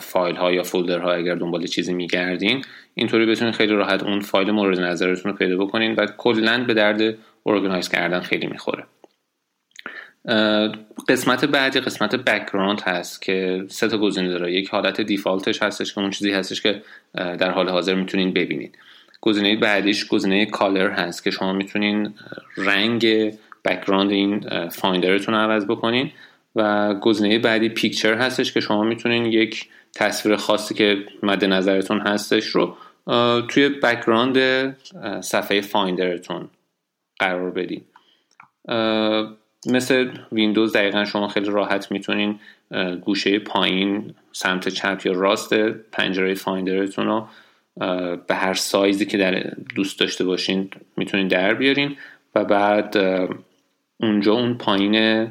فایل 0.01 0.37
ها 0.37 0.53
یا 0.53 0.63
فولدر 0.63 0.99
ها 0.99 1.13
اگر 1.13 1.35
دنبال 1.35 1.67
چیزی 1.67 1.95
میگردین 1.95 2.65
اینطوری 2.95 3.27
بتونین 3.27 3.53
خیلی 3.53 3.73
راحت 3.73 4.03
اون 4.03 4.21
فایل 4.21 4.51
مورد 4.51 4.81
نظرتون 4.81 5.33
رو 5.33 5.39
پیدا 5.39 5.57
بکنین 5.57 5.95
و 5.95 6.07
کلا 6.07 6.65
به 6.65 6.75
درد 6.75 7.15
organize 7.47 7.89
کردن 7.89 8.21
خیلی 8.21 8.47
می‌خوره. 8.47 8.85
قسمت 11.09 11.45
بعدی 11.45 11.81
قسمت 11.81 12.17
background 12.17 12.81
هست 12.81 13.23
که 13.23 13.65
سه 13.69 13.89
تا 13.89 13.99
گزینه 13.99 14.29
داره. 14.29 14.53
یک 14.53 14.69
حالت 14.69 15.01
default 15.01 15.49
ش 15.49 15.63
هستش 15.63 15.95
که 15.95 16.01
اون 16.01 16.11
چیزی 16.11 16.31
هستش 16.31 16.63
که 16.63 16.83
در 17.15 17.51
حال 17.51 17.69
حاضر 17.69 17.95
می‌تونین 17.95 18.33
ببینید 18.33 18.79
گزینه 19.25 19.57
بعدیش 19.57 20.07
گزینه 20.07 20.47
color 20.47 20.91
هست 20.91 21.25
که 21.25 21.31
شما 21.31 21.53
می‌تونین 21.53 22.15
رنگ 22.57 23.07
background 23.65 24.11
این 24.11 24.69
Finder 24.69 25.13
تون 25.13 25.35
رو 25.35 25.41
عوض 25.41 25.67
بکنین 25.67 26.11
و 26.57 26.95
گزینه 26.95 27.39
بعدی 27.39 27.69
picture 27.69 28.15
هستش 28.15 28.53
که 28.53 28.61
شما 28.61 28.83
می‌تونین 28.83 29.27
یک 29.27 29.69
تصویر 29.95 30.37
خاصی 30.37 30.75
که 30.75 31.05
مد 31.23 31.45
نظرتون 31.45 32.01
هستش 32.01 32.47
رو 32.47 32.77
توی 33.49 33.69
background 33.69 34.39
صفحه 35.21 35.61
Finder 35.61 36.20
تون 36.20 36.49
قرار 37.19 37.51
بدین. 37.51 37.85
مثل 39.67 40.11
ویندوز 40.33 40.73
دقیقا 40.73 41.05
شما 41.05 41.29
خیلی 41.29 41.51
راحت 41.51 41.93
می‌تونین 41.93 42.41
گوشه 43.01 43.39
پایین 43.39 44.15
سمت 44.33 44.69
چپ 44.69 45.01
یا 45.05 45.13
راست 45.13 45.55
پنجره 45.71 46.35
Finder 46.35 46.83
تون 46.83 47.07
رو 47.07 47.27
به 48.27 48.35
هر 48.35 48.55
سایزی 48.55 49.07
که 49.07 49.19
در 49.19 49.55
دوست 49.75 50.01
داشته 50.01 50.25
باشین 50.25 50.71
می‌تونین 50.97 51.29
در 51.29 51.55
بیارین 51.55 51.97
و 52.35 52.45
بعد 52.45 52.97
اونجا 54.01 54.33
اون 54.33 54.55
پایین 54.55 55.29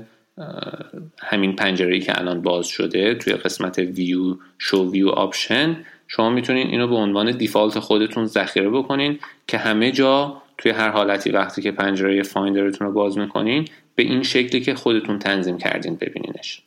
همین 1.20 1.56
پنجره 1.56 2.00
که 2.00 2.20
الان 2.20 2.42
باز 2.42 2.68
شده 2.68 3.16
توی 3.16 3.34
قسمت 3.34 3.80
view 3.80 4.36
show 4.58 4.92
view 4.92 5.10
option 5.10 5.86
شما 6.08 6.30
می‌تونین 6.30 6.68
اینو 6.68 6.88
به 6.88 6.96
عنوان 6.96 7.32
default 7.32 7.80
خودتون 7.80 8.26
ذخیره 8.26 8.70
بکنین 8.70 9.20
که 9.48 9.58
همه 9.58 9.92
جا 9.92 10.42
توی 10.58 10.72
هر 10.72 10.90
حالتی 10.90 11.32
وقتی 11.32 11.62
که 11.62 11.72
پنجره 11.72 12.24
Finder 12.24 12.66
تون 12.66 12.88
رو 12.88 12.94
باز 12.94 13.18
می‌کنین 13.18 13.68
به 13.96 14.04
این 14.04 14.24
شکلی 14.24 14.62
که 14.62 14.76
خودتون 14.76 15.20
تنظیم 15.20 15.58
کردین 15.58 15.96
ببینینش. 15.96 16.62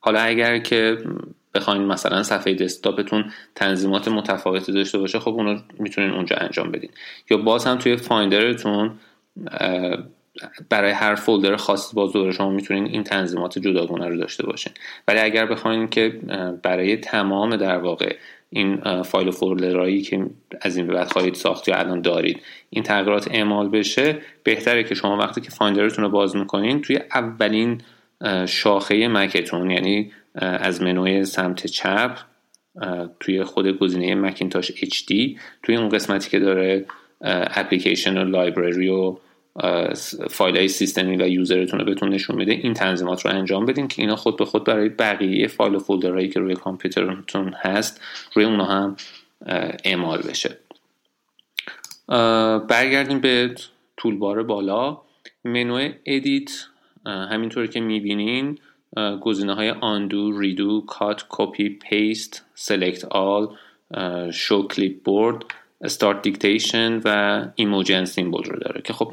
حالا 0.00 0.20
اگر 0.20 0.58
که 0.58 0.98
بخواین 1.58 1.82
مثلا 1.82 2.22
صفحه 2.22 2.54
دسکتاپتون 2.54 3.32
تنظیمات 3.54 4.08
متفاوتی 4.08 4.72
داشته 4.72 4.98
باشه 4.98 5.18
خب 5.18 5.30
اونو 5.30 5.58
می‌تونین 5.78 6.10
اونجا 6.10 6.36
انجام 6.36 6.70
بدین. 6.70 6.90
یا 7.30 7.36
باز 7.36 7.66
هم 7.66 7.78
توی 7.78 7.96
فایندرتون 7.96 8.90
برای 10.70 10.92
هر 10.92 11.14
فولدر 11.14 11.56
خاص 11.56 11.94
باز 11.94 12.12
دوره 12.12 12.32
شما 12.32 12.50
می‌تونین 12.50 12.86
این 12.86 13.02
تنظیمات 13.02 13.58
جداگانه 13.58 14.08
رو 14.08 14.16
داشته 14.16 14.46
باشین. 14.46 14.72
ولی 15.08 15.18
اگر 15.18 15.46
بخواین 15.46 15.88
که 15.88 16.20
برای 16.62 16.96
تمام 16.96 17.56
در 17.56 17.78
واقع 17.78 18.16
این 18.50 19.02
فایل 19.02 19.28
و 19.28 19.30
فولدرهایی 19.30 20.02
که 20.02 20.26
از 20.60 20.76
این 20.76 20.86
به 20.86 20.94
بعد 20.94 21.12
خواهید 21.12 21.34
ساخت 21.34 21.68
یا 21.68 21.76
الان 21.76 22.00
دارید 22.00 22.42
این 22.70 22.84
تغییرات 22.84 23.28
اعمال 23.30 23.68
بشه 23.68 24.18
بهتره 24.44 24.84
که 24.84 24.94
شما 24.94 25.16
وقتی 25.16 25.40
که 25.40 25.50
Finder 25.50 25.86
تون 25.86 26.04
رو 26.04 26.10
باز 26.10 26.36
می‌کنین 26.36 26.82
توی 26.82 27.00
اولین 27.14 27.80
شاخه 28.46 29.08
Mac 29.08 29.39
تون 29.39 29.70
یعنی 29.70 30.12
از 30.38 30.82
منوی 30.82 31.24
سمت 31.24 31.66
چپ 31.66 32.18
توی 33.20 33.44
خود 33.44 33.78
گزینه 33.78 34.14
Macintosh 34.14 34.72
HD 34.72 35.38
توی 35.62 35.76
اون 35.76 35.88
قسمتی 35.88 36.30
که 36.30 36.38
داره 36.38 36.86
اپلیکیشن 37.20 38.18
و 38.18 38.24
library 38.24 38.88
و 38.88 39.16
فایل 40.30 40.56
های 40.56 40.68
سیستمی 40.68 41.16
و 41.16 41.28
user 41.28 41.58
تون 41.58 41.80
رو 41.80 41.84
بهتون 41.84 42.08
نشون 42.08 42.36
میده. 42.36 42.52
این 42.52 42.74
تنظیمات 42.74 43.26
رو 43.26 43.32
انجام 43.32 43.66
بدین 43.66 43.88
که 43.88 44.02
اینا 44.02 44.16
خود 44.16 44.36
به 44.36 44.44
خود 44.44 44.64
برای 44.64 44.88
بقیه 44.88 45.46
فایل 45.46 45.74
و 45.74 45.78
فولدرهایی 45.78 46.28
که 46.28 46.40
روی 46.40 46.54
کامپیوترتون 46.54 47.54
هست 47.56 48.00
روی 48.34 48.44
اونا 48.44 48.64
هم 48.64 48.96
اعمال 49.84 50.22
بشه. 50.22 50.58
برگردیم 52.68 53.20
به 53.20 53.54
toolbar 53.96 54.42
بالا. 54.42 55.00
منو 55.44 55.88
edit 56.06 56.50
همینطوری 57.06 57.68
که 57.68 57.80
می‌بینین 57.80 58.58
گزینه 59.20 59.54
های 59.54 59.70
undo، 59.70 60.40
redo، 60.40 60.80
cut، 60.86 61.24
copy، 61.28 61.68
paste، 61.68 62.44
select 62.54 63.04
all، 63.04 63.48
show 64.32 64.68
clipboard 64.68 65.44
start 65.80 66.22
dictation 66.22 67.00
و 67.04 67.42
emoji 67.54 67.85
and 67.85 68.04
symbol 68.04 68.44
رو 68.44 68.58
داره. 68.58 68.82
که 68.82 68.92
خب 68.92 69.12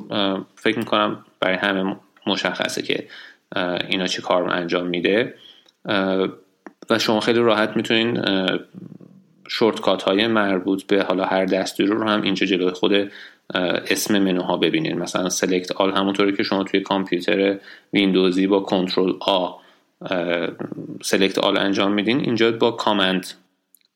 فکر 0.55 0.79
می‌کنم 0.79 1.25
برای 1.39 1.57
همه 1.57 1.95
مشخصه 2.27 2.81
که 2.81 3.07
اینا 3.89 4.07
چه 4.07 4.21
کار 4.21 4.43
رو 4.43 4.51
انجام 4.51 4.87
میده. 4.87 5.35
و 6.89 6.99
شما 6.99 7.19
خیلی 7.19 7.39
راحت 7.39 7.77
می‌تونین 7.77 8.21
shortcut 9.47 10.03
های 10.03 10.27
مربوط 10.27 10.83
به 10.83 11.03
حالا 11.03 11.25
هر 11.25 11.45
دستوری 11.45 11.89
رو 11.89 12.07
هم 12.09 12.21
اینجا 12.21 12.45
جلوی 12.45 12.71
خود 12.71 13.11
اسم 13.89 14.19
منوها 14.19 14.57
ببینید 14.57 14.95
مثلا 14.95 15.29
select 15.29 15.71
all 15.71 15.91
همونطوری 15.91 16.35
که 16.37 16.43
شما 16.43 16.63
توی 16.63 16.79
کامپیوتر 16.79 17.59
ویندوزی 17.93 18.47
با 18.47 18.59
control 18.59 19.13
A 19.21 19.51
select 21.03 21.37
all 21.37 21.57
انجام 21.57 21.91
میدین 21.91 22.19
اینجا 22.19 22.51
با 22.51 22.71
command 22.71 23.27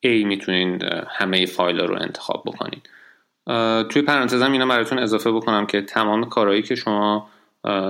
A 0.05 0.25
می‌تونین 0.25 0.79
همه 1.09 1.45
فایل 1.45 1.79
رو 1.79 2.01
انتخاب 2.01 2.43
بکنین. 2.45 2.81
توی 3.89 4.01
پرانتزم 4.01 4.51
اینا 4.51 4.65
براتون 4.65 4.99
اضافه 4.99 5.31
بکنم 5.31 5.65
که 5.65 5.81
تمام 5.81 6.29
کارهایی 6.29 6.61
که 6.61 6.75
شما 6.75 7.29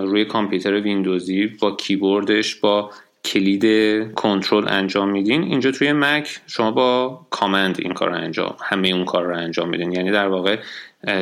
روی 0.04 0.26
کامپیوتر 0.26 0.74
ویندوزی 0.74 1.48
با 1.48 1.76
کیبوردش 1.76 2.56
با 2.56 2.92
کلید 3.26 3.66
کنترل 4.14 4.68
انجام 4.68 5.10
میدین 5.10 5.44
اینجا 5.44 5.72
توی 5.72 5.94
مک 5.94 6.40
شما 6.48 6.72
با 6.72 7.22
کامند 7.30 7.76
این 7.80 7.94
کار 7.94 8.10
رو 8.10 8.16
انجام 8.16 8.56
همه 8.62 8.88
اون 8.88 9.06
کار 9.06 9.26
رو 9.26 9.38
انجام 9.38 9.70
میدین. 9.70 9.92
یعنی 9.92 10.12
در 10.12 10.28
واقع 10.28 10.60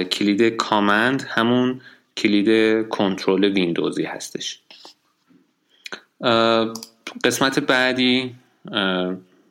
کلید 0.04 0.56
کامند 0.56 1.26
همون 1.30 1.82
کلید 2.18 2.82
کنترل 2.90 3.44
ویندوزی 3.44 4.04
هستش. 4.04 4.60
قسمت 7.24 7.60
بعدی 7.60 8.36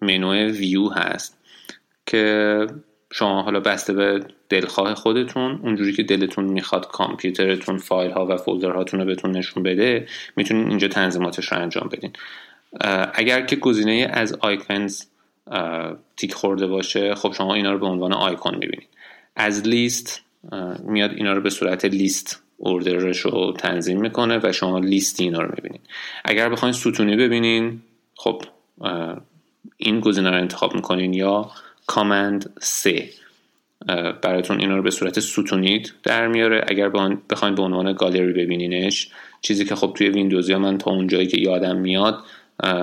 منو 0.00 0.34
ویو 0.34 0.88
هست 0.88 1.38
که 2.06 2.66
شما 3.12 3.42
حالا 3.42 3.60
بسته 3.60 3.92
به 3.92 4.24
دلخواه 4.48 4.94
خودتون 4.94 5.60
اونجوری 5.62 5.92
که 5.92 6.02
دلتون 6.02 6.44
می‌خواد 6.44 6.86
کامپیوترتون 6.86 7.78
فایل 7.78 8.10
ها 8.10 8.26
و 8.26 8.36
فولدر 8.36 8.70
هاتون 8.70 9.00
رو 9.00 9.06
بهتون 9.06 9.30
نشون 9.30 9.62
بده 9.62 10.06
می‌تونین 10.36 10.68
اینجا 10.68 10.88
تنظیماتش 10.88 11.52
رو 11.52 11.58
انجام 11.58 11.88
بدین. 11.88 12.12
اگر 13.14 13.40
که 13.40 13.56
گزینه 13.56 14.10
از 14.12 14.34
آیکنز 14.40 15.02
تیک 16.16 16.34
خورده 16.34 16.66
باشه 16.66 17.14
خب 17.14 17.32
شما 17.32 17.54
اینا 17.54 17.72
رو 17.72 17.78
به 17.78 17.86
عنوان 17.86 18.12
آیکون 18.12 18.54
می‌بینید. 18.54 18.88
از 19.36 19.68
لیست 19.68 20.22
میاد 20.84 21.10
اینا 21.10 21.32
رو 21.32 21.40
به 21.40 21.50
صورت 21.50 21.84
لیست 21.84 22.42
اوردرش 22.56 23.18
رو 23.18 23.54
تنظیم 23.58 24.00
می‌کنه 24.00 24.40
و 24.42 24.52
شما 24.52 24.78
لیست 24.78 25.20
اینا 25.20 25.40
رو 25.40 25.54
می‌بینید. 25.56 25.80
اگر 26.24 26.48
بخواین 26.48 26.72
ستونی 26.72 27.16
ببینین 27.16 27.80
خب 28.14 28.42
این 29.76 30.00
گزینه 30.00 30.30
رو 30.30 30.36
انتخاب 30.36 30.74
می‌کنین 30.74 31.14
یا 31.14 31.50
کامند 31.86 32.50
سه. 32.60 33.08
براتون 34.22 34.60
اینا 34.60 34.76
رو 34.76 34.82
به 34.82 34.90
صورت 34.90 35.20
ستونی 35.20 35.82
در 36.02 36.28
میاره. 36.28 36.64
اگر 36.68 36.88
بخواین 37.30 37.54
به 37.54 37.62
عنوان 37.62 37.92
گالری 37.92 38.32
ببینینش 38.32 39.08
چیزی 39.42 39.64
که 39.64 39.74
خب 39.74 39.92
توی 39.96 40.08
ویندوز 40.08 40.48
یا 40.48 40.58
من 40.58 40.78
تا 40.78 40.90
اون 40.90 41.06
جایی 41.06 41.26
که 41.26 41.40
یادم 41.40 41.76
میاد 41.76 42.18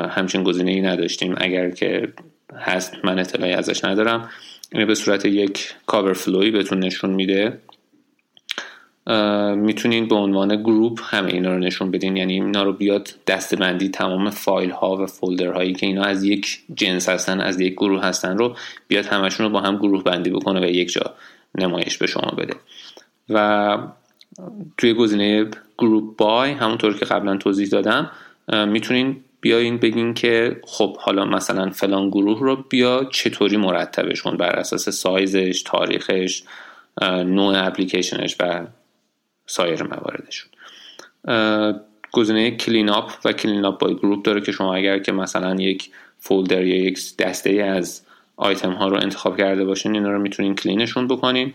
همچین 0.10 0.44
گزینه 0.44 0.72
ای 0.72 0.82
نداشتیم. 0.82 1.36
اگر 1.38 1.70
که 1.70 2.14
هست 2.56 2.94
من 3.04 3.20
اطلاعی 3.20 3.54
ازش 3.54 3.84
ندارم. 3.84 4.30
اینو 4.72 4.86
به 4.86 4.96
صورت 4.96 5.26
یک 5.26 5.74
cover 5.86 6.14
flow 6.14 6.44
ی 6.44 6.52
بهتون 6.52 6.80
نشون 6.80 7.10
میده. 7.10 7.60
می‌تونین 9.56 10.08
به 10.08 10.16
عنوان 10.16 10.56
group 10.56 11.00
همه 11.04 11.32
اینا 11.32 11.54
رو 11.54 11.60
نشون 11.60 11.92
بدین. 11.92 12.18
یعنی 12.18 12.34
اینا 12.34 12.64
رو 12.64 12.74
بیاد 12.74 13.10
دسته‌بندی 13.28 13.90
تمام 13.90 14.30
فایل 14.30 14.70
ها 14.70 14.96
و 14.96 15.06
فولدر 15.06 15.48
هایی 15.48 15.74
که 15.74 15.86
اینا 15.86 16.04
از 16.04 16.24
یک 16.24 16.60
جنس 16.76 17.10
هستن 17.10 17.42
از 17.42 17.60
یک 17.60 17.74
گروه 17.74 18.04
هستن 18.04 18.38
رو 18.38 18.56
بیاد 18.88 19.06
همشون 19.06 19.46
رو 19.46 19.52
با 19.52 19.62
هم 19.62 19.78
گروه 19.78 20.04
بندی 20.04 20.30
بکنه 20.30 20.60
و 20.60 20.70
یک 20.70 20.92
جا 20.92 21.14
نمایش 21.58 21.98
به 21.98 22.08
شما 22.08 22.32
بده. 22.38 22.54
و 23.30 23.78
توی 24.78 24.94
گزینه 24.94 25.48
Group 25.78 26.16
By 26.18 26.52
همونطور 26.52 26.98
که 26.98 27.06
قبلا 27.06 27.38
توضیح 27.38 27.68
دادم 27.68 28.12
می‌تونین 28.68 29.16
بیاین 29.42 29.78
بگین 29.78 30.14
که 30.14 30.60
خب 30.64 30.98
حالا 30.98 31.26
مثلا 31.26 31.70
فلان 31.70 32.10
گروه 32.10 32.40
رو 32.40 32.56
بیا 32.70 33.08
چطوری 33.12 33.58
مرتبش 33.58 34.22
کن 34.22 34.38
بر 34.38 34.50
اساس 34.50 34.90
سایزش 34.90 35.64
تاریخش 35.66 36.44
نوع 37.26 37.66
اپلیکیشنش 37.66 38.36
و 38.40 38.66
سایر 39.46 39.84
مواردشون. 39.84 40.50
گزینه 42.12 42.52
Clean 42.52 42.90
Up 42.90 43.12
و 43.26 43.32
Clean 43.32 43.66
Up 43.66 43.80
By 43.80 43.96
Group 43.96 44.26
داره 44.26 44.42
که 44.42 44.52
شما 44.52 44.76
اگر 44.76 45.00
که 45.00 45.12
مثلا 45.12 45.56
یک 45.56 45.92
فولدر 46.18 46.64
یا 46.64 46.76
یک 46.76 47.18
دسته 47.18 47.50
از 47.50 48.02
آیتم 48.36 48.72
ها 48.72 48.88
رو 48.88 48.98
انتخاب 49.02 49.38
کرده 49.38 49.66
باشین 49.66 49.96
اینا 49.96 50.12
رو 50.12 50.20
می‌تونین 50.20 50.56
clean 50.56 50.85
شون 50.85 51.08
بکنین. 51.08 51.54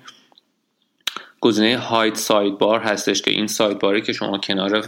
گزینه 1.41 1.79
Hide 1.79 2.15
Sidebar 2.15 2.81
هستش 2.81 3.23
که 3.23 3.31
این 3.31 3.47
sidebar 3.47 3.79
ی 3.79 4.03
که 4.03 4.13
شما 4.13 4.39
کنار 4.39 4.85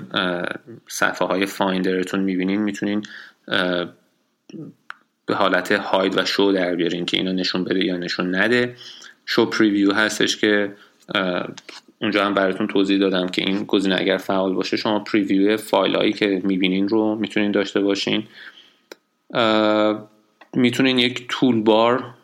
صفحه 0.89 1.29
های 1.29 1.47
Finder 1.46 1.96
تون 1.96 2.20
می‌بینین 2.21 2.63
می‌تونین 2.63 3.03
به 5.27 5.35
حالت 5.35 5.73
hide 5.73 6.18
و 6.19 6.25
شو 6.25 6.53
در 6.55 6.75
بیارین 6.75 7.07
که 7.07 7.17
اینا 7.17 7.33
نشون 7.33 7.65
بده 7.65 7.85
یا 7.85 7.97
نشون 7.97 8.35
نده. 8.35 8.77
Show 9.27 9.46
Preview 9.46 9.92
هستش 9.93 10.37
که 10.37 10.73
اونجا 12.01 12.25
هم 12.25 12.35
براتون 12.35 12.67
توضیح 12.67 12.99
دادم 12.99 13.29
که 13.29 13.43
این 13.43 13.65
گزینه 13.65 13.97
اگر 13.99 14.17
فعال 14.17 14.55
باشه 14.55 14.77
شما 14.77 14.99
preview 14.99 15.57
فایل 15.57 15.95
هایی 15.95 16.13
که 16.13 16.41
می‌بینین 16.45 16.89
رو 16.89 17.15
می‌تونین 17.15 17.51
داشته 17.51 17.81
باشین. 17.81 18.25
می‌تونین 20.55 20.99
یک 20.99 21.27
تول 21.29 21.61
بار 21.61 22.15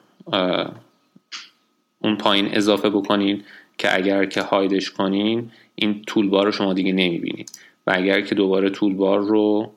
اون 2.01 2.17
پایین 2.19 2.55
اضافه 2.55 2.91
بکنین 2.91 3.43
که 3.79 3.97
اگر 3.97 4.25
که 4.25 4.43
هایدش 4.43 4.91
کنین 4.91 5.51
این 5.75 6.03
تول 6.07 6.29
بار 6.29 6.47
رو 6.47 6.53
شما 6.53 6.73
دیگه 6.73 6.93
نمی‌بینید 6.93 7.51
و 7.87 7.93
اگر 7.97 8.21
که 8.21 8.35
دوباره 8.35 8.71
تول 8.71 8.95
بار 8.95 9.21
رو 9.21 9.73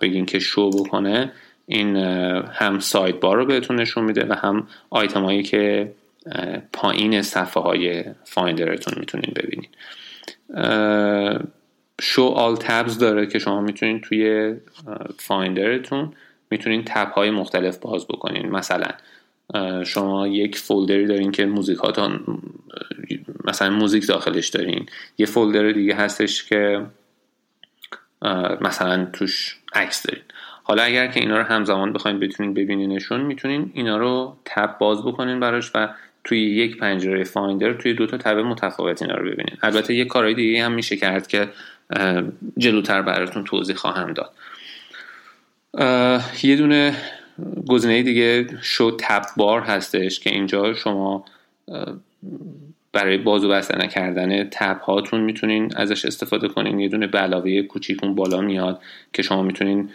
بگین 0.00 0.26
که 0.26 0.38
شو 0.38 0.70
بکنه 0.70 1.32
این 1.66 1.96
هم 1.96 2.78
سایت 2.78 3.20
بار 3.20 3.36
رو 3.36 3.46
بهتون 3.46 3.80
نشون 3.80 4.04
میده 4.04 4.26
و 4.28 4.32
هم 4.32 4.66
آیتم 4.90 5.24
هایی 5.24 5.42
که 5.42 5.92
پایین 6.72 7.22
صفحه 7.22 7.62
های 7.62 8.04
فایندرتون 8.24 8.94
می‌تونین 9.00 9.34
ببینید 9.36 9.70
شو 12.00 12.22
آل 12.22 12.56
تبز 12.56 12.98
داره 12.98 13.26
که 13.26 13.38
شما 13.38 13.60
می‌تونین 13.60 14.00
توی 14.00 14.54
Finder 15.18 15.81
تون 15.81 16.12
می‌تونین 16.50 16.82
تب 16.84 17.10
های 17.10 17.30
مختلف 17.30 17.78
باز 17.78 18.06
بکنین. 18.06 18.50
مثلا 18.50 18.88
شما 19.84 20.28
یک 20.28 20.58
فولدری 20.58 21.06
دارین 21.06 21.32
که 21.32 21.46
موزیکاتون 21.46 22.20
مثلا 23.44 23.70
موزیک 23.70 24.06
داخلش 24.06 24.48
دارین. 24.48 24.86
یه 25.18 25.26
فولدر 25.26 25.72
دیگه 25.72 25.94
هستش 25.94 26.44
که 26.44 26.86
مثلا 28.60 29.04
توش 29.12 29.58
عکس 29.72 30.06
دارین. 30.06 30.22
حالا 30.62 30.82
اگر 30.82 31.06
که 31.06 31.20
اینا 31.20 31.38
رو 31.38 31.42
همزمان 31.42 31.92
بخواین 31.92 32.20
بتونین 32.20 32.54
ببینینشون 32.54 33.20
می‌تونین 33.20 33.70
اینا 33.74 33.96
رو 33.96 34.36
تب 34.44 34.78
باز 34.78 35.04
بکنین 35.04 35.40
براش 35.40 35.70
و 35.74 35.88
توی 36.24 36.40
یک 36.40 36.76
پنجره 36.76 37.24
Finder 37.24 37.72
توی 37.72 37.94
دو 37.94 38.06
تا 38.06 38.16
تب 38.16 38.38
متفاوت 38.38 39.02
اینا 39.02 39.14
رو 39.14 39.24
ببینین 39.24 39.56
البته 39.62 39.94
یه 39.94 40.04
کارهای 40.04 40.34
دیگه 40.34 40.64
هم 40.64 40.72
میشه 40.72 40.96
کرد 40.96 41.26
که 41.26 41.48
جلوتر 42.58 43.02
براتون 43.02 43.44
توضیح 43.44 43.76
خواهم 43.76 44.12
داد. 44.12 44.32
یه 46.42 46.56
دونه 46.56 46.96
گزینه 47.68 48.02
دیگه 48.02 48.46
شو 48.62 48.96
تب 49.00 49.22
بار 49.36 49.60
هستش 49.60 50.20
که 50.20 50.30
اینجا 50.30 50.74
شما 50.74 51.24
برای 52.92 53.16
باز 53.18 53.44
و 53.44 53.48
بسته 53.48 53.78
نکردن 53.78 54.44
تب 54.44 54.80
هاتون 54.80 55.20
می‌تونین 55.20 55.72
ازش 55.76 56.04
استفاده 56.04 56.48
کنین. 56.48 56.80
یه 56.80 56.88
دونه 56.88 57.06
به 57.06 57.18
علاوه 57.18 57.62
کوچیکون 57.62 58.14
بالا 58.14 58.40
میاد 58.40 58.80
که 59.12 59.22
شما 59.22 59.42
می‌تونین 59.42 59.90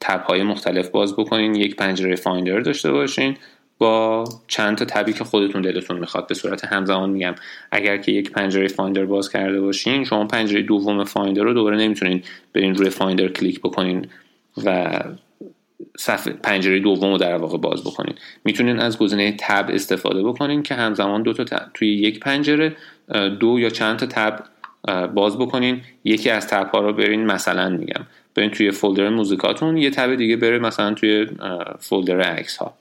تب 0.00 0.22
های 0.22 0.42
مختلف 0.42 0.88
باز 0.88 1.16
بکنین. 1.16 1.54
یک 1.54 1.76
پنجره 1.76 2.16
فایندر 2.16 2.60
داشته 2.60 2.92
باشین. 2.92 3.36
با 3.80 4.24
چند 4.48 4.76
تا 4.76 4.84
تبی 4.84 5.12
که 5.12 5.24
خودتون 5.24 5.62
دلتون 5.62 5.98
می‌خواد. 5.98 6.26
به 6.26 6.34
صورت 6.34 6.64
همزمان 6.64 7.10
میگم 7.10 7.34
اگر 7.70 7.96
که 7.96 8.12
یک 8.12 8.30
پنجره 8.30 8.68
Finder 8.68 9.04
باز 9.04 9.30
کرده 9.32 9.60
باشین 9.60 10.04
شما 10.04 10.24
پنجره 10.24 10.62
دوم 10.62 11.04
Finder 11.04 11.42
رو 11.42 11.54
دوباره 11.54 11.76
نمی‌تونین 11.76 12.22
برین 12.52 12.74
روی 12.74 12.90
Finder 12.90 13.28
کلیک 13.28 13.60
بکنین 13.60 14.06
و 14.64 15.00
صفحه 15.98 16.32
پنجره 16.32 16.78
دوم 16.78 17.12
رو 17.12 17.18
در 17.18 17.36
واقع 17.36 17.58
باز 17.58 17.84
بکنین. 17.84 18.14
می‌تونین 18.44 18.78
از 18.78 18.98
گزینه 18.98 19.36
تب 19.38 19.66
استفاده 19.68 20.22
بکنین 20.22 20.62
که 20.62 20.74
همزمان 20.74 21.22
دو 21.22 21.32
تا 21.32 21.44
تب 21.44 21.70
توی 21.74 21.94
یک 21.94 22.20
پنجره 22.20 22.76
دو 23.40 23.58
یا 23.58 23.70
چند 23.70 23.98
تا 23.98 24.06
تب 24.06 24.44
باز 25.14 25.38
بکنین. 25.38 25.80
یکی 26.04 26.30
از 26.30 26.48
تب 26.48 26.70
ها 26.70 26.80
رو 26.80 26.92
برین 26.92 27.26
مثلا 27.26 27.68
میگم 27.68 28.06
برین 28.34 28.50
توی 28.50 28.70
فولدر 28.70 29.08
موزیکاتون 29.08 29.76
یه 29.76 29.90
تب 29.90 30.14
دیگه 30.14 30.36
بره 30.36 30.58
مثلا 30.58 30.94
توی 30.94 31.26
فولدر 31.78 32.20
عکس 32.20 32.56
ها 32.56 32.79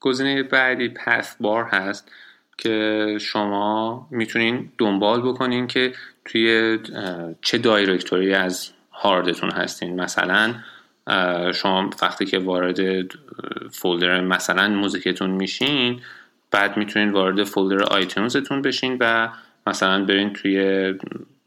گزینه 0.00 0.42
بعدی 0.42 0.88
پث 0.88 1.34
بار 1.40 1.64
هست 1.64 2.12
که 2.58 3.18
شما 3.20 4.06
می‌تونین 4.10 4.72
دنبال 4.78 5.22
بکنین 5.22 5.66
که 5.66 5.92
توی 6.24 6.78
چه 7.42 7.58
دایرکتوری 7.58 8.34
از 8.34 8.70
هاردتون 8.92 9.50
هستین. 9.50 10.00
مثلا 10.00 10.54
شما 11.54 11.90
وقتی 12.02 12.24
که 12.24 12.38
وارد 12.38 13.06
فولدر 13.70 14.20
مثلا 14.20 14.68
موزیکتون 14.68 15.30
میشین 15.30 16.00
بعد 16.50 16.76
می‌تونین 16.76 17.10
وارد 17.10 17.44
فولدر 17.44 17.82
آیتونزتون 17.82 18.62
بشین 18.62 18.96
و 19.00 19.28
مثلا 19.66 20.04
برین 20.04 20.32
توی 20.32 20.94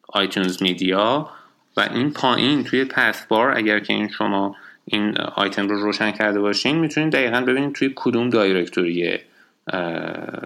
آیتونز 0.08 0.64
میدیا 0.64 1.30
و 1.78 1.82
این 1.94 2.12
پایین 2.12 2.64
توی 2.64 2.86
پث 2.86 3.26
بار 3.26 3.58
اگر 3.58 3.80
که 3.80 3.94
این 3.94 4.10
شما 4.10 4.56
این 4.86 5.18
آیتم 5.36 5.68
رو 5.68 5.82
روشن 5.82 6.12
کرده 6.12 6.40
باشین 6.40 6.78
می‌تونین 6.78 7.10
دقیقا 7.10 7.42
ببینید 7.42 7.74
توی 7.74 7.94
کدوم 7.96 8.30
دایرکتوری 8.30 9.20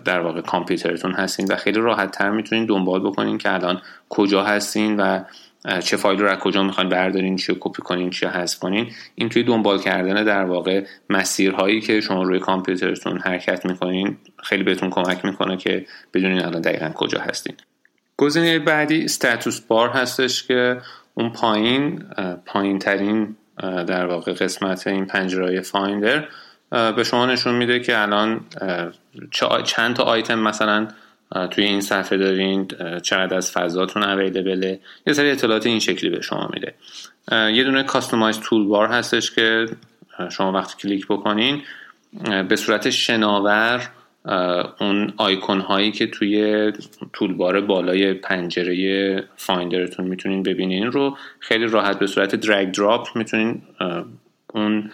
در 0.06 0.20
واقع 0.20 0.42
کامپیوترتون 0.42 1.12
هستین 1.12 1.48
و 1.48 1.56
خیلی 1.56 1.80
راحت 1.80 2.12
تر 2.12 2.30
می‌تونین 2.30 2.66
دنبال 2.66 3.00
بکنین 3.00 3.38
که 3.38 3.54
الان 3.54 3.82
کجا 4.10 4.44
هستین 4.44 4.98
و 4.98 5.24
چه 5.84 5.98
فایل 5.98 6.20
رو 6.20 6.30
از 6.30 6.40
کجا 6.40 6.64
می‌خواین 6.64 6.90
بردارین 6.90 7.36
چی 7.36 7.58
کپی 7.60 7.82
کنین 7.82 8.10
چی 8.10 8.26
حذف 8.26 8.60
کنین. 8.60 8.92
این 9.16 9.30
توی 9.30 9.44
دنبال 9.44 9.80
کردن 9.80 10.24
در 10.24 10.44
واقع 10.44 10.86
مسیرهایی 11.10 11.82
که 11.82 12.02
شما 12.02 12.24
روی 12.24 12.40
کامپیوترتون 12.40 13.18
حرکت 13.18 13.66
می‌کنین 13.66 14.18
خیلی 14.44 14.64
بهتون 14.64 14.90
کمک 14.90 15.26
می‌کنه 15.26 15.58
که 15.58 15.86
بدونین 16.14 16.42
الان 16.42 16.62
دقیقا 16.62 16.90
کجا 16.90 17.20
هستین. 17.20 17.56
گزینه 18.18 18.60
بعدی 18.60 19.04
استاتوس 19.04 19.60
بار 19.62 19.90
هستش 19.90 20.44
که 20.44 20.82
اون 21.14 21.30
پایین 21.30 22.04
پایین 22.46 22.80
ترین 22.80 23.36
در 23.64 24.06
واقع 24.06 24.34
قسمت 24.34 24.88
این 24.88 25.06
پنجره 25.06 25.62
Finder. 25.62 26.28
به 26.70 27.04
شما 27.04 27.26
نشون 27.26 27.56
میده 27.56 27.80
که 27.80 28.02
الان 28.02 28.46
چند 29.66 29.96
تا 29.96 30.04
آیتم 30.04 30.40
مثلا 30.40 30.88
توی 31.52 31.64
این 31.64 31.82
صفحه 31.82 32.18
دارین 32.18 32.68
چقدر 33.04 33.38
از 33.38 33.52
فضاتون 33.52 34.04
available 34.04 34.66
ه. 34.66 34.80
یه 35.08 35.14
سری 35.14 35.32
اطلاعات 35.32 35.66
این 35.66 35.80
شکلی 35.80 36.10
به 36.10 36.22
شما 36.22 36.50
میده. 36.54 36.74
یه 37.32 37.64
دونه 37.64 37.84
Customize 37.84 38.40
Toolbar 38.40 38.88
هستش 38.88 39.32
که 39.32 39.66
شما 40.32 40.52
وقتی 40.52 40.74
کلیک 40.82 41.08
بکنین 41.08 41.62
به 42.50 42.56
صورت 42.56 42.90
شناور 42.90 43.90
اون 44.80 45.14
آیکون 45.18 45.60
هایی 45.60 45.92
که 45.92 46.08
توی 46.08 46.72
toolbar 47.14 47.62
بالای 47.62 48.14
پنجره 48.14 49.24
Finder 49.36 49.84
تون 49.84 50.08
می‌تونین 50.08 50.44
ببینین 50.44 50.92
رو 50.92 51.18
خیلی 51.40 51.66
راحت 51.66 52.00
به 52.00 52.08
صورت 52.08 52.36
drag 52.36 52.72
drop 52.72 53.08
می‌تونین 53.16 53.62
اون 54.54 54.92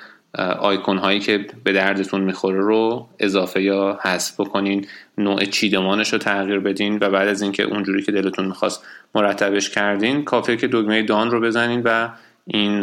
آیکون 0.60 0.98
هایی 0.98 1.20
که 1.20 1.46
به 1.64 1.74
دردتون 1.74 2.22
می‌خوره 2.22 2.60
رو 2.60 3.10
اضافه 3.20 3.62
یا 3.62 4.00
حذف 4.04 4.40
بکنین 4.40 4.86
نوع 5.18 5.46
چیدمانش 5.46 6.14
رو 6.14 6.20
تغییر 6.20 6.60
بدین 6.60 6.98
و 7.02 7.10
بعد 7.10 7.28
از 7.28 7.42
اینکه 7.42 7.64
اونجوری 7.64 8.02
که 8.02 8.12
دلتون 8.12 8.46
می‌خواست 8.46 8.86
مرتبش 9.16 9.70
کردین 9.70 10.24
کافیه 10.24 10.58
که 10.58 10.68
دگمه 10.68 11.04
Done 11.04 11.32
رو 11.32 11.42
بزنین 11.42 11.82
و 11.86 12.10
این 12.48 12.80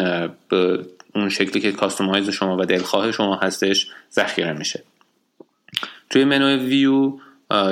به 0.48 0.87
اون 1.14 1.29
شکلی 1.29 1.61
که 1.61 1.72
customize 1.73 2.31
شما 2.31 2.57
و 2.57 2.64
دلخواه 2.64 3.12
شما 3.12 3.37
هستش 3.37 3.90
ذخیره 4.12 4.53
میشه. 4.53 4.83
توی 6.11 6.25
منوی 6.25 6.57
ویو 6.57 7.12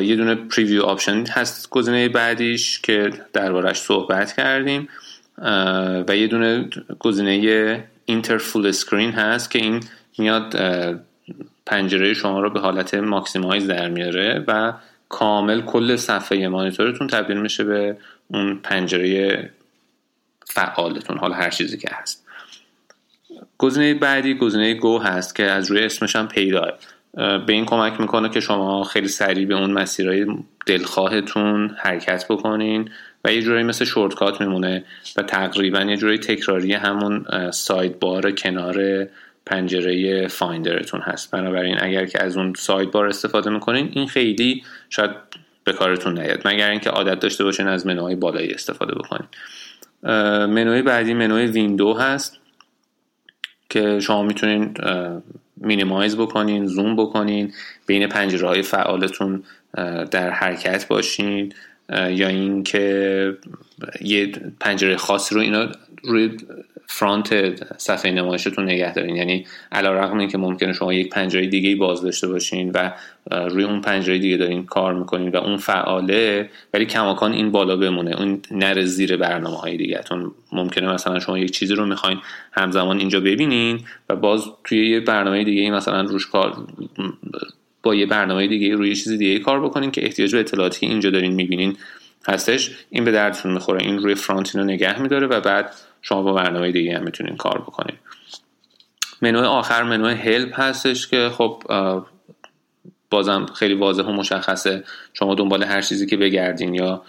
یه 0.03 0.17
دونه 0.17 0.35
Preview 0.35 0.83
Option 0.83 1.27
هست 1.27 1.71
گزینه 1.71 2.09
بعدیش 2.09 2.81
که 2.81 3.11
دربارش 3.33 3.81
صحبت 3.81 4.33
کردیم 4.33 4.89
و 6.09 6.17
یه 6.17 6.27
دونه 6.27 6.69
گزینه 6.99 7.85
Enter 8.05 8.39
Full 8.39 8.67
Screen 8.67 9.13
هست 9.13 9.51
که 9.51 9.59
این 9.59 9.81
میاد 10.19 10.55
پنجره 11.67 12.15
شما 12.15 12.41
رو 12.41 12.51
به 12.51 12.61
حالت 12.61 12.95
maximize 12.95 13.67
در 13.67 13.89
میاره 13.89 14.45
و 14.47 14.73
کامل 15.09 15.61
کل 15.61 15.97
صفحه 15.97 16.49
مانیتورتون 16.49 17.07
تبدیل 17.07 17.37
میشه 17.37 17.65
به 17.65 17.97
اون 18.29 18.59
پنجره 18.63 19.51
فعالتون 20.47 21.19
حالا 21.19 21.35
هر 21.35 21.51
چیزی 21.51 21.79
که 21.79 21.89
هست. 21.93 22.27
گزینه 23.59 23.95
بعدی 23.95 24.35
گزینه 24.35 24.75
Go 24.75 24.99
هست 24.99 25.35
که 25.35 25.45
از 25.45 25.71
روی 25.71 25.85
اسمش 25.85 26.17
هم 26.17 26.29
پیداست 26.29 26.73
به 27.15 27.53
این 27.53 27.65
کمک 27.65 28.01
می‌کنه 28.01 28.29
که 28.29 28.41
شما 28.41 28.85
خیلی 28.85 29.09
سریع 29.09 29.47
به 29.47 29.55
اون 29.55 29.71
مسیرهای 29.71 30.27
دلخواهتون 30.67 31.77
حرکت 31.79 32.27
بکنین 32.31 32.91
و 33.25 33.33
یه 33.33 33.43
جوری 33.43 33.63
مثل 33.63 33.85
shortcut 33.85 34.41
میمونه 34.41 34.85
و 35.17 35.23
تقریبا 35.23 35.81
یه 35.81 35.97
جوری 35.97 36.19
تکراری 36.19 36.73
همون 36.73 37.25
sidebar 37.51 38.31
کنار 38.31 39.07
پنجره 39.47 40.27
Finder 40.29 40.77
تون 40.77 41.01
هست. 41.01 41.31
بنابراین 41.31 41.77
اگر 41.81 42.07
که 42.07 42.23
از 42.23 42.37
اون 42.37 42.53
sidebar 42.57 43.07
استفاده 43.07 43.51
می‌کنین 43.51 43.91
این 43.93 44.09
خیلی 44.09 44.63
شاید 44.91 45.11
به 45.65 45.73
کارتون 45.73 46.19
نیاد. 46.19 46.49
مگر 46.49 46.71
اینکه 46.71 46.91
عادت 46.91 47.21
داشته 47.21 47.45
باشین 47.45 47.69
از 47.69 47.87
منوهای 47.87 48.15
بالایی 48.15 48.53
استفاده 48.53 48.95
بکنین. 48.95 49.29
منوی 50.47 50.83
بعدی 50.83 51.15
منوی 51.15 51.47
ویندو 51.47 51.95
هست. 51.95 52.41
که 53.69 54.01
شما 54.01 54.23
می‌تونین 54.23 54.75
مینیمایز 55.57 56.17
بکنین 56.17 56.67
زوم 56.67 56.97
بکنین 56.97 57.53
بین 57.87 58.07
پنجره 58.07 58.49
های 58.49 58.63
فعالتون 58.63 59.43
در 60.11 60.31
حرکت 60.31 60.89
باشین. 60.89 61.53
یا 61.93 62.29
اینکه 62.29 63.37
یه 64.01 64.33
پنجره 64.61 64.97
خاصی 64.97 65.35
رو 65.35 65.41
اینا 65.41 65.69
روی 66.05 66.31
فرانت 66.87 67.57
صفحه 67.79 68.13
نمایشتون 68.13 68.65
نگه 68.65 68.93
دارین. 68.93 69.17
یعنی 69.17 69.47
علا 69.73 69.93
رقم 69.93 70.19
این 70.19 70.29
که 70.29 70.39
ممکنه 70.39 70.73
شما 70.73 70.93
یک 70.93 71.11
پنجره 71.11 71.47
دیگه 71.47 71.77
باز 71.77 72.03
داشته 72.03 72.29
باشین 72.29 72.71
و 72.75 72.93
روی 73.31 73.65
اون 73.65 73.81
پنجره 73.81 74.19
دیگه 74.19 74.37
دارین 74.37 74.67
کار 74.67 74.95
می‌کنین 74.95 75.29
و 75.29 75.37
اون 75.37 75.57
فعاله 75.57 76.51
ولی 76.75 76.87
کماکان 76.87 77.33
این 77.33 77.51
بالا 77.51 77.77
بمونه. 77.77 78.21
اون 78.21 78.41
نره 78.51 78.85
زیر 78.85 79.17
برنامه 79.17 79.57
های 79.57 79.77
دیگهتون. 79.77 80.33
ممکنه 80.53 80.93
مثلا 80.93 81.19
شما 81.19 81.39
یک 81.39 81.51
چیزی 81.51 81.75
رو 81.75 81.87
می‌خواین 81.87 82.19
همزمان 82.53 82.99
اینجا 82.99 83.21
ببینین 83.21 83.81
و 84.09 84.17
باز 84.17 84.45
توی 84.65 84.91
یه 84.91 85.01
برنامه 85.01 85.45
دیگه 85.45 85.71
مثلا 85.71 86.01
روش 86.01 86.27
کار 86.27 86.67
با 87.83 87.95
یه 87.95 88.07
برنامه 88.07 88.47
دیگه 88.47 88.75
روی 88.75 88.97
چیز 88.97 89.13
دیگه 89.13 89.39
کار 89.39 89.65
بکنین 89.65 89.91
که 89.91 90.05
احتیاج 90.05 90.33
به 90.33 90.41
اطلاعاتی 90.41 90.87
اینجا 90.87 91.11
دارین 91.11 91.33
می‌بینین 91.33 91.77
هستش. 92.29 92.71
این 92.91 93.05
به 93.05 93.13
دردتون 93.13 93.53
می‌خوره 93.53 93.83
این 93.83 93.99
روی 93.99 94.15
فرانت 94.15 94.57
رو 94.57 94.65
نگه 94.65 95.03
میداره 95.03 95.27
و 95.27 95.41
بعد 95.41 95.75
شما 96.03 96.23
با 96.23 96.33
برنامه 96.33 96.73
دیگه 96.73 96.99
هم 96.99 97.05
می‌تونین 97.05 97.37
کار 97.37 97.61
بکنین. 97.61 97.97
منوی 99.23 99.47
آخر 99.47 99.83
منوی 99.83 100.15
هلپ 100.15 100.61
هستش 100.61 101.09
که 101.09 101.29
خب 101.29 101.63
بازم 103.11 103.47
خیلی 103.47 103.75
واضح 103.75 104.03
و 104.03 104.13
مشخصه. 104.13 104.85
شما 105.15 105.35
دنبال 105.35 105.63
هر 105.63 105.83
چیزی 105.83 106.07
که 106.07 106.17
بگردین 106.17 106.75
یا 106.75 107.03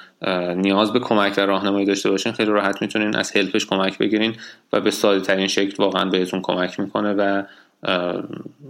نیاز 0.56 0.94
به 0.94 1.00
کمک 1.00 1.34
و 1.38 1.42
راهنمایی 1.42 1.86
داشته 1.86 2.10
باشین 2.10 2.32
خیلی 2.32 2.52
راحت 2.52 2.82
می‌تونین 2.82 3.16
از 3.16 3.36
هلپش 3.36 3.66
کمک 3.66 3.98
بگیرین 3.98 4.36
و 4.74 4.82
به 4.82 4.92
ساده 4.92 5.22
ترین 5.22 5.48
شکل 5.48 5.76
واقعا 5.84 6.06
بهتون 6.06 6.42
کمک 6.42 6.80
می‌کنه 6.80 7.14
و 7.14 7.44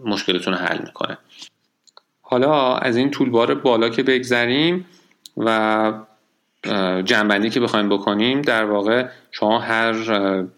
مشکلتون 0.06 0.54
حل 0.54 0.78
می‌کنه. 0.86 1.18
حالا 2.32 2.76
از 2.76 2.98
این 2.98 3.12
طولبار 3.12 3.56
بالا 3.56 3.90
که 3.90 4.04
بگذریم 4.04 4.86
و 5.38 5.94
جنبندی 7.04 7.50
که 7.50 7.60
بخوایم 7.60 7.90
بکنیم 7.90 8.42
در 8.42 8.66
واقع 8.66 9.08
شما 9.32 9.60
هر 9.60 9.94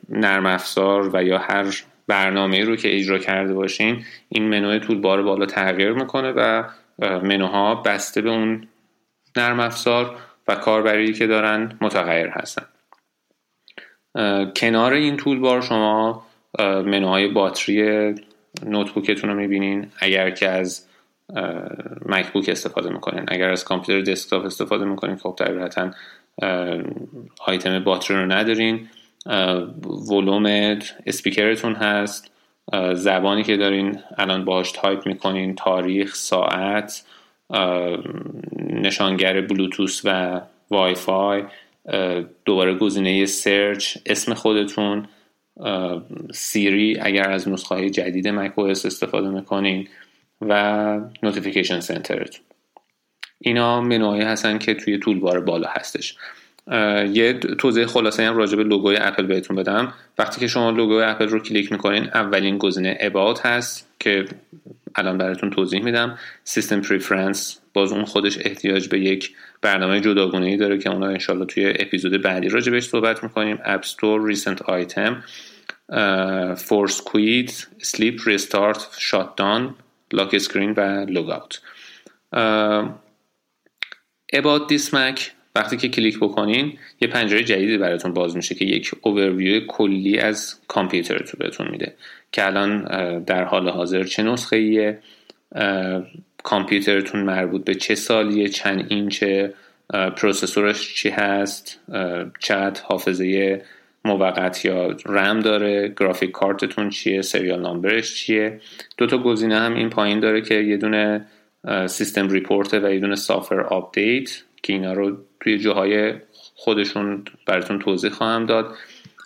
نرم 0.10 0.46
افزار 0.46 1.16
و 1.16 1.24
یا 1.24 1.38
هر 1.38 1.66
برنامه 2.08 2.64
رو 2.64 2.76
که 2.76 2.98
اجرا 2.98 3.18
کرده 3.18 3.54
باشین 3.54 4.04
این 4.30 4.50
منوی 4.50 4.80
طولبار 4.80 5.24
بالا 5.24 5.46
تغییر 5.46 5.92
می‌کنه 5.92 6.32
و 6.32 6.64
منوها 7.00 7.76
بسته 7.76 8.22
به 8.22 8.30
اون 8.30 8.68
نرم 9.38 9.60
افزار 9.60 10.16
و 10.48 10.56
کاربری 10.56 11.14
که 11.14 11.28
دارن 11.28 11.78
متغیر 11.82 12.28
هستن. 12.28 12.66
کنار 14.56 14.94
این 14.94 15.18
طولبار 15.18 15.62
شما 15.62 16.26
منوهای 16.60 17.28
باتری 17.28 18.16
نوتبوکتون 18.66 19.30
رو 19.30 19.36
می‌بینین. 19.36 19.88
اگر 20.00 20.30
که 20.30 20.50
از 20.50 20.88
مکبوک 22.06 22.50
استفاده 22.50 22.90
می‌کنین. 22.90 23.24
اگر 23.28 23.50
از 23.50 23.64
کامپیوتر 23.64 24.12
دسکتاپ 24.12 24.46
استفاده 24.46 24.86
می‌کنین 24.86 25.16
خب 25.16 25.36
طبیعتا 25.40 25.92
آیتم 27.46 27.84
باتری 27.84 28.18
رو 28.18 28.26
ندارین. 28.32 28.88
ولوم 30.12 30.46
اسپیکرتون 31.06 31.76
هست. 31.76 32.32
زبانی 32.94 33.44
که 33.44 33.58
دارین 33.58 34.00
الان 34.18 34.46
باهاش 34.46 34.72
تایپ 34.72 35.08
می‌کنین 35.08 35.56
تاریخ 35.56 36.16
ساعت 36.16 37.06
نشانگر 38.60 39.42
بلوتوث 39.42 40.02
و 40.06 40.42
وای 40.70 40.96
فای 40.96 41.44
دوباره 42.46 42.74
گزینه 42.74 43.26
سرچ 43.26 43.98
اسم 44.06 44.34
خودتون 44.34 45.08
Siri 46.34 47.00
اگر 47.00 47.30
از 47.30 47.50
نسخه 47.50 47.76
های 47.76 47.90
جدید 47.90 48.28
مک 48.28 48.60
استفاده 48.60 49.30
می‌کنین. 49.30 49.88
و 50.42 51.00
Notification 51.24 51.80
Center 51.80 52.21
تون 52.21 52.42
اینا 53.40 53.82
منوهایی 53.82 54.24
هستن 54.24 54.58
که 54.58 54.74
توی 54.74 54.98
toolbar 54.98 55.40
بالا 55.40 55.70
هستش. 55.70 56.16
یه 57.14 57.34
توضیح 57.34 57.86
خلاصه 57.86 58.24
هم 58.24 58.38
راجع 58.38 58.56
به 58.58 58.64
لوگوی 58.64 58.98
اپل 58.98 59.26
بهتون 59.26 59.56
بدم. 59.56 59.94
وقتی 60.18 60.40
که 60.40 60.48
شما 60.48 60.72
لوگوی 60.72 61.04
اپل 61.04 61.28
رو 61.28 61.40
کلیک 61.40 61.72
می‌کنین 61.72 62.04
اولین 62.04 62.58
گزینه 62.58 62.98
About 63.00 63.46
هست 63.46 63.88
که 64.00 64.26
الان 64.96 65.18
براتون 65.18 65.50
توضیح 65.50 65.84
میدم. 65.84 66.18
System 66.44 66.82
Preference 66.82 67.60
باز 67.74 67.92
اون 67.92 68.06
خودش 68.06 68.38
احتیاج 68.42 68.88
به 68.88 69.00
یک 69.00 69.36
برنامه 69.62 70.00
جداگونه 70.00 70.46
ای 70.46 70.58
داره 70.58 70.78
که 70.78 70.90
اونا 70.90 71.08
انشالله 71.08 71.46
توی 71.46 71.74
اپیزود 71.80 72.22
بعدی 72.22 72.50
راجع 72.50 72.72
بهش 72.72 72.88
صحبت 72.88 73.24
می‌کنیم. 73.24 73.60
App 73.66 73.86
Store 73.86 74.28
Recent 74.28 74.62
Item 74.62 75.24
Force 76.58 77.02
Quit 77.02 77.68
Sleep 77.82 78.20
Restart 78.26 78.88
Shut 78.98 79.36
Down 79.36 79.76
Lock 80.14 80.34
Screen 80.34 80.74
و 80.78 81.06
Log 81.10 81.30
Out 81.30 81.62
About 84.34 84.68
This 84.68 85.04
Mac 85.04 85.32
وقتی 85.56 85.78
که 85.78 85.90
کلیک 85.90 86.18
بکنین 86.18 86.78
یه 87.02 87.08
پنجره 87.08 87.44
جدیدی 87.44 87.78
براتون 87.78 88.14
باز 88.14 88.36
میشه 88.36 88.56
که 88.56 88.66
یک 88.66 88.92
اوورویو 89.02 89.66
کلی 89.68 90.20
از 90.20 90.60
کامپیوترتون 90.68 91.40
بهتون 91.40 91.68
میده 91.68 91.96
که 92.32 92.46
الان 92.46 92.84
در 93.24 93.44
حال 93.44 93.70
حاضر 93.70 94.04
چه 94.04 94.24
نسخه 94.24 94.56
ایه 94.56 95.00
کامپیوترتون 96.44 97.24
مربوط 97.24 97.64
به 97.64 97.76
چه 97.76 97.96
سالیه 97.96 98.48
چند 98.48 98.86
اینچه 98.90 99.54
processor 100.18 100.82
ش 100.82 100.96
چی 100.96 101.10
هست 101.10 101.80
چقدر 102.40 102.82
حافظه 102.84 103.62
موقت 104.06 104.66
یا 104.66 104.96
رم 105.06 105.40
داره 105.40 105.94
گرافیک 106.00 106.32
کارتتون 106.32 106.90
چیه 106.90 107.22
serial 107.22 107.62
number 107.62 108.02
ش 108.02 108.16
چیه؟ 108.16 108.62
دو 108.98 109.08
تا 109.08 109.18
گزینه 109.18 109.60
هم 109.60 109.76
این 109.76 109.90
پایین 109.90 110.20
داره 110.20 110.42
که 110.42 110.56
یه 110.56 110.78
دونه 110.78 111.26
System 111.88 112.30
Report 112.30 112.74
و 112.74 112.94
یه 112.94 113.00
دونه 113.00 113.16
Software 113.16 113.62
Update 113.62 114.44
که 114.64 114.74
اینا 114.74 114.94
رو 114.94 115.18
توی 115.40 115.58
جاهای 115.58 116.14
خودشون 116.56 117.26
براتون 117.46 117.80
توضیح 117.80 118.10
خواهم 118.10 118.46
داد. 118.46 118.76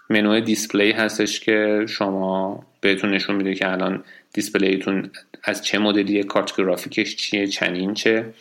منوی 0.10 0.42
Display 0.42 0.92
هستش 0.92 1.40
که 1.40 1.86
شما 1.90 2.66
بهتون 2.82 3.14
نشون 3.14 3.36
میده 3.36 3.54
که 3.54 3.72
الان 3.72 4.04
display 4.34 4.87
تون 4.87 5.10
از 5.44 5.66
چه 5.66 5.80
مدلیه 5.80 6.24
کارت 6.24 6.58
گرافیکش 6.58 7.16
چیه 7.16 7.48
چند 7.48 7.76
اینچه 7.76 8.34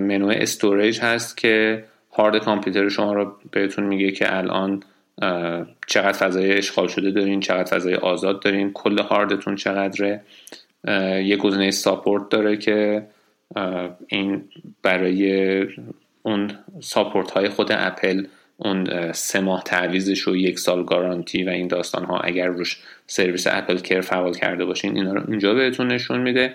منوی 0.00 0.34
Storage 0.34 1.00
هست 1.00 1.36
که 1.36 1.84
هارد 2.12 2.44
کامپیوتر 2.44 2.88
شما 2.88 3.12
رو 3.12 3.36
بهتون 3.50 3.84
میگه 3.84 4.10
که 4.10 4.36
الان 4.36 4.82
چقدر 5.86 6.12
فضای 6.12 6.52
اشغال 6.52 6.88
شده 6.88 7.10
دارین 7.10 7.40
چقدر 7.40 7.76
فضای 7.76 7.94
آزاد 7.94 8.42
دارین 8.42 8.72
کل 8.72 8.98
هاردتون 8.98 9.56
چقدره. 9.56 10.20
یه 11.24 11.36
گزینه 11.36 11.70
Support 11.70 12.28
داره 12.28 12.56
که 12.56 13.06
این 14.06 14.44
برای 14.82 15.66
اون 16.22 16.50
support 16.80 17.30
های 17.30 17.48
خود 17.48 17.72
اپل 17.72 18.26
اون 18.56 19.12
سه 19.12 19.40
ماه 19.40 19.62
تعویزش 19.62 20.28
و 20.28 20.36
یک 20.36 20.58
سال 20.58 20.84
گارانتی 20.84 21.44
و 21.44 21.48
این 21.48 21.68
داستان 21.68 22.04
ها 22.04 22.18
اگر 22.18 22.46
روش 22.46 22.82
سرویس 23.06 23.46
AppleCare 23.46 24.00
فعال 24.00 24.34
کرده 24.34 24.64
باشین 24.64 24.96
اینا 24.96 25.12
رو 25.12 25.22
اینجا 25.28 25.54
بهتون 25.54 25.92
نشون 25.92 26.20
میده. 26.20 26.54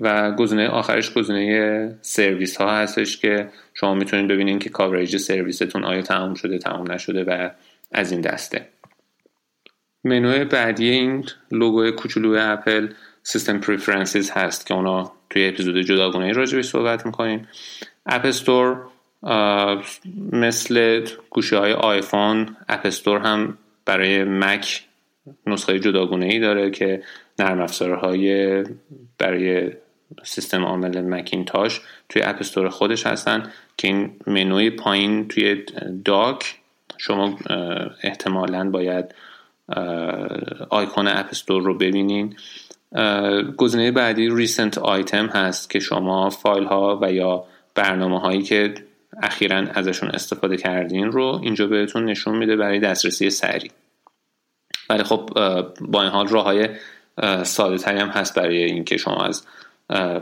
و 0.00 0.32
گزینه 0.32 0.68
آخرش 0.68 1.12
گزینه 1.12 1.94
سرویس 2.00 2.56
ها 2.56 2.70
هستش 2.70 3.18
که 3.18 3.48
شما 3.74 3.94
می‌تونید 3.94 4.28
ببینید 4.28 4.62
که 4.62 4.70
coverage 4.70 5.16
سرویستون 5.16 5.84
آیا 5.84 6.02
تمام 6.02 6.34
شده 6.34 6.58
تمام 6.58 6.92
نشده 6.92 7.24
و 7.24 7.50
از 7.92 8.12
این 8.12 8.20
دسته. 8.20 8.68
منوی 10.04 10.44
بعدی 10.44 10.90
این 10.90 11.24
لوگو 11.50 11.90
کوچولو 11.90 12.36
اپل 12.40 12.88
System 13.22 13.58
Preferences 13.58 14.30
هست 14.30 14.66
که 14.66 14.74
اونا 14.74 15.12
توی 15.30 15.48
اپیزود 15.48 15.78
جداگونه 15.78 16.32
راجبش 16.32 16.64
صحبت 16.64 17.06
می‌کنیم. 17.06 17.48
App 18.06 18.26
Store 18.26 18.86
مثل 20.32 21.06
گوشی 21.30 21.58
های 21.58 21.72
آیفون 21.72 22.56
App 22.68 22.86
Store 22.86 23.18
هم 23.18 23.58
برای 23.84 24.24
مک 24.24 24.84
نسخه 25.46 25.78
جداگونه 25.78 26.26
ای 26.26 26.40
داره 26.40 26.70
که 26.70 27.02
نرم 27.38 27.60
افزارهای 27.60 28.64
برای 29.18 29.72
سیستم 30.24 30.64
عامل 30.64 31.00
مکینتاش 31.00 31.80
توی 32.08 32.22
App 32.22 32.36
Store 32.40 32.68
خودش 32.68 33.06
هستن 33.06 33.52
که 33.76 33.88
این 33.88 34.16
منوی 34.26 34.70
پایین 34.70 35.28
توی 35.28 35.64
Dock 36.04 36.61
شما 37.02 37.38
احتمالا 38.02 38.70
باید 38.70 39.14
آیکون 40.70 41.08
App 41.08 41.26
Store 41.30 41.62
رو 41.62 41.78
ببینین. 41.78 42.36
گزینه 43.56 43.90
بعدی 43.90 44.28
Recent 44.28 44.78
Item 44.78 45.26
هست 45.26 45.70
که 45.70 45.80
شما 45.80 46.30
فایل 46.30 46.64
ها 46.64 46.98
و 47.02 47.12
یا 47.12 47.44
برنامه 47.74 48.20
هایی 48.20 48.42
که 48.42 48.74
اخیرا 49.22 49.56
ازشون 49.56 50.10
استفاده 50.10 50.56
کردین 50.56 51.12
رو 51.12 51.40
اینجا 51.42 51.66
بهتون 51.66 52.04
نشون 52.04 52.36
میده 52.36 52.56
برای 52.56 52.78
دسترسی 52.78 53.30
سریع. 53.30 53.70
ولی 54.90 55.02
خب 55.02 55.30
با 55.80 56.02
این 56.02 56.10
حال 56.10 56.28
راه 56.28 56.44
های 56.44 56.68
ساده 57.42 57.78
تری 57.78 57.98
هم 57.98 58.08
هست 58.08 58.34
برای 58.34 58.64
اینکه 58.64 58.96
شما 58.96 59.24
از 59.24 59.46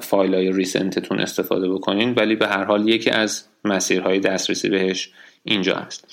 فایل 0.01 0.35
های 0.35 0.53
recent 0.53 0.98
تون 0.98 1.21
استفاده 1.21 1.69
بکنین. 1.69 2.15
ولی 2.15 2.37
به 2.37 2.49
هر 2.49 2.65
حال 2.65 2.89
یکی 2.89 3.11
از 3.11 3.49
مسیرهای 3.65 4.21
دسترسی 4.21 4.69
بهش 4.69 5.13
اینجا 5.45 5.75
هست. 5.77 6.07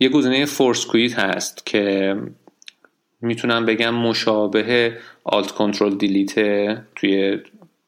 یه 0.00 0.08
گزینه 0.08 0.44
Force 0.44 0.86
Quit 0.86 1.18
هست 1.18 1.66
که 1.66 2.16
می‌تونم 3.20 3.66
بگم 3.66 3.94
مشابه 3.94 4.96
Alt 5.24 5.50
Control 5.50 5.94
Delete 5.94 6.34
توی 6.94 7.38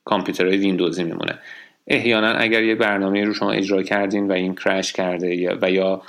کامپیوترهای 0.05 0.57
ویندوزی 0.57 1.05
میمونه. 1.05 1.39
احیانا 1.87 2.29
اگر 2.29 2.63
یه 2.63 2.75
برنامه 2.75 3.25
رو 3.25 3.35
شما 3.35 3.51
اجرا 3.51 3.83
کردین 3.83 4.29
و 4.29 4.33
این 4.33 4.55
crash 4.55 4.93
کرده 4.93 5.59
و 5.63 5.71
یا 5.71 6.03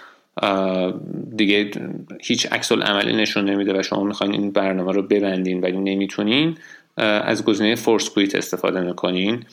دیگه 1.36 1.72
هیچ 2.22 2.46
عکس 2.52 2.72
العملی 2.72 3.16
نشون 3.16 3.50
نمیده 3.50 3.80
و 3.80 3.84
شما 3.84 4.04
می‌خواین 4.04 4.34
این 4.34 4.52
برنامه 4.52 4.92
رو 4.92 5.02
ببندین 5.02 5.62
ولی 5.62 5.78
نمی‌تونین 5.78 6.58
از 6.98 7.46
گزینه 7.46 7.76
Force 7.76 8.10
Quit 8.10 8.36
استفاده 8.36 8.82
می‌کنین 8.82 9.44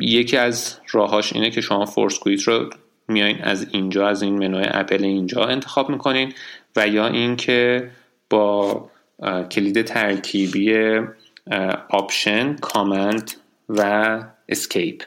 یکی 0.00 0.36
از 0.36 0.78
راهاش 0.90 1.32
اینه 1.32 1.50
که 1.50 1.60
شما 1.60 1.86
Force 1.86 2.18
Quit 2.18 2.42
رو 2.42 2.70
میایین 3.12 3.42
از 3.42 3.66
اینجا 3.70 4.08
از 4.08 4.22
این 4.22 4.38
منوی 4.38 4.66
اپل 4.70 5.04
اینجا 5.04 5.44
انتخاب 5.44 5.90
می‌کنین 5.90 6.32
و 6.76 6.88
یا 6.88 7.06
اینکه 7.06 7.90
با 8.30 8.90
کلید 9.50 9.82
ترکیبی 9.82 11.00
Option 11.88 12.56
Command 12.56 13.30
و 13.68 14.22
Escape. 14.48 15.02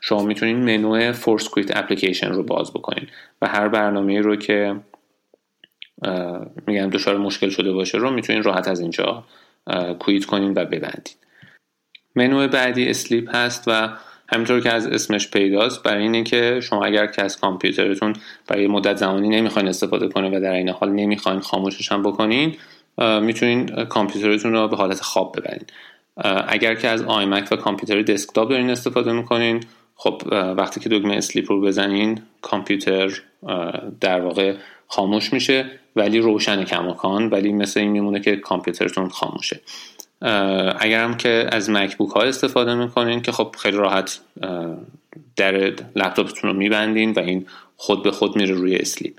شما 0.00 0.22
می‌تونین 0.22 0.56
منو 0.56 1.12
Force 1.12 1.48
Quit 1.48 1.76
Application 1.76 2.32
رو 2.32 2.42
باز 2.42 2.72
بکنین 2.72 3.08
و 3.42 3.48
هر 3.48 3.68
برنامه 3.68 4.20
رو 4.20 4.36
که 4.36 4.76
میگم 6.66 6.90
دچار 6.90 7.16
مشکل 7.16 7.48
شده 7.48 7.72
باشه 7.72 7.98
رو 7.98 8.10
می‌تونین 8.10 8.42
راحت 8.42 8.68
از 8.68 8.80
اینجا 8.80 9.24
quit 9.98 10.24
کنین 10.24 10.52
و 10.56 10.64
ببندین. 10.64 11.14
منو 12.14 12.48
بعدی 12.48 12.88
Sleep 12.88 13.34
هست 13.34 13.64
و 13.66 13.88
همینطور 14.28 14.60
که 14.60 14.72
از 14.72 14.86
اسمش 14.86 15.30
پیداست 15.30 15.82
برای 15.82 16.02
اینه 16.02 16.22
که 16.22 16.60
شما 16.62 16.84
اگر 16.84 17.06
که 17.06 17.22
از 17.22 17.40
کامپیوترتون 17.40 18.12
برای 18.48 18.66
مدت 18.66 18.96
زمانی 18.96 19.28
نمی‌خواین 19.28 19.68
استفاده 19.68 20.08
کنین 20.08 20.34
و 20.34 20.40
در 20.40 20.52
این 20.52 20.68
حال 20.68 20.90
نمی‌خواین 20.90 21.40
خاموشش 21.40 21.92
هم 21.92 22.02
بکنین 22.02 22.56
می‌تونین 23.20 23.84
کامپیوترتون 23.84 24.52
رو 24.52 24.68
به 24.68 24.76
حالت 24.76 25.00
خواب 25.00 25.36
ببرین. 25.38 25.64
اگر 26.48 26.74
که 26.74 26.88
از 26.88 27.02
آیمک 27.02 27.48
و 27.52 27.56
کامپیوتر 27.56 28.02
دسکتاپ 28.02 28.50
دارین 28.50 28.70
استفاده 28.70 29.12
می‌کنین 29.12 29.60
خب 29.96 30.22
وقتی 30.56 30.80
که 30.80 30.88
دکمه 30.88 31.14
اسلیپ 31.16 31.52
رو 31.52 31.60
بزنین 31.60 32.22
کامپیوتر 32.42 33.20
در 34.00 34.20
واقع 34.20 34.54
خاموش 34.88 35.32
میشه 35.32 35.66
ولی 35.96 36.18
روشن 36.18 36.64
کماکان 36.64 37.30
ولی 37.30 37.52
مثل 37.52 37.80
این 37.80 37.90
میمونه 37.90 38.20
که 38.20 38.36
کامپیوترتون 38.36 39.08
خاموشه. 39.08 39.60
اگر 40.78 41.04
هم 41.04 41.16
که 41.16 41.46
از 41.52 41.70
مکبوک 41.70 42.10
ها 42.10 42.22
استفاده 42.22 42.74
می‌کنین 42.74 43.22
که 43.22 43.32
خب 43.32 43.56
خیلی 43.58 43.76
راحت 43.76 44.20
در 45.36 45.56
لپتاپتون 45.96 46.50
رو 46.50 46.56
میبندین 46.56 47.12
و 47.12 47.18
این 47.18 47.46
خود 47.76 48.02
به 48.02 48.10
خود 48.10 48.36
میره 48.36 48.54
روی 48.54 48.76
sleep 48.76 49.14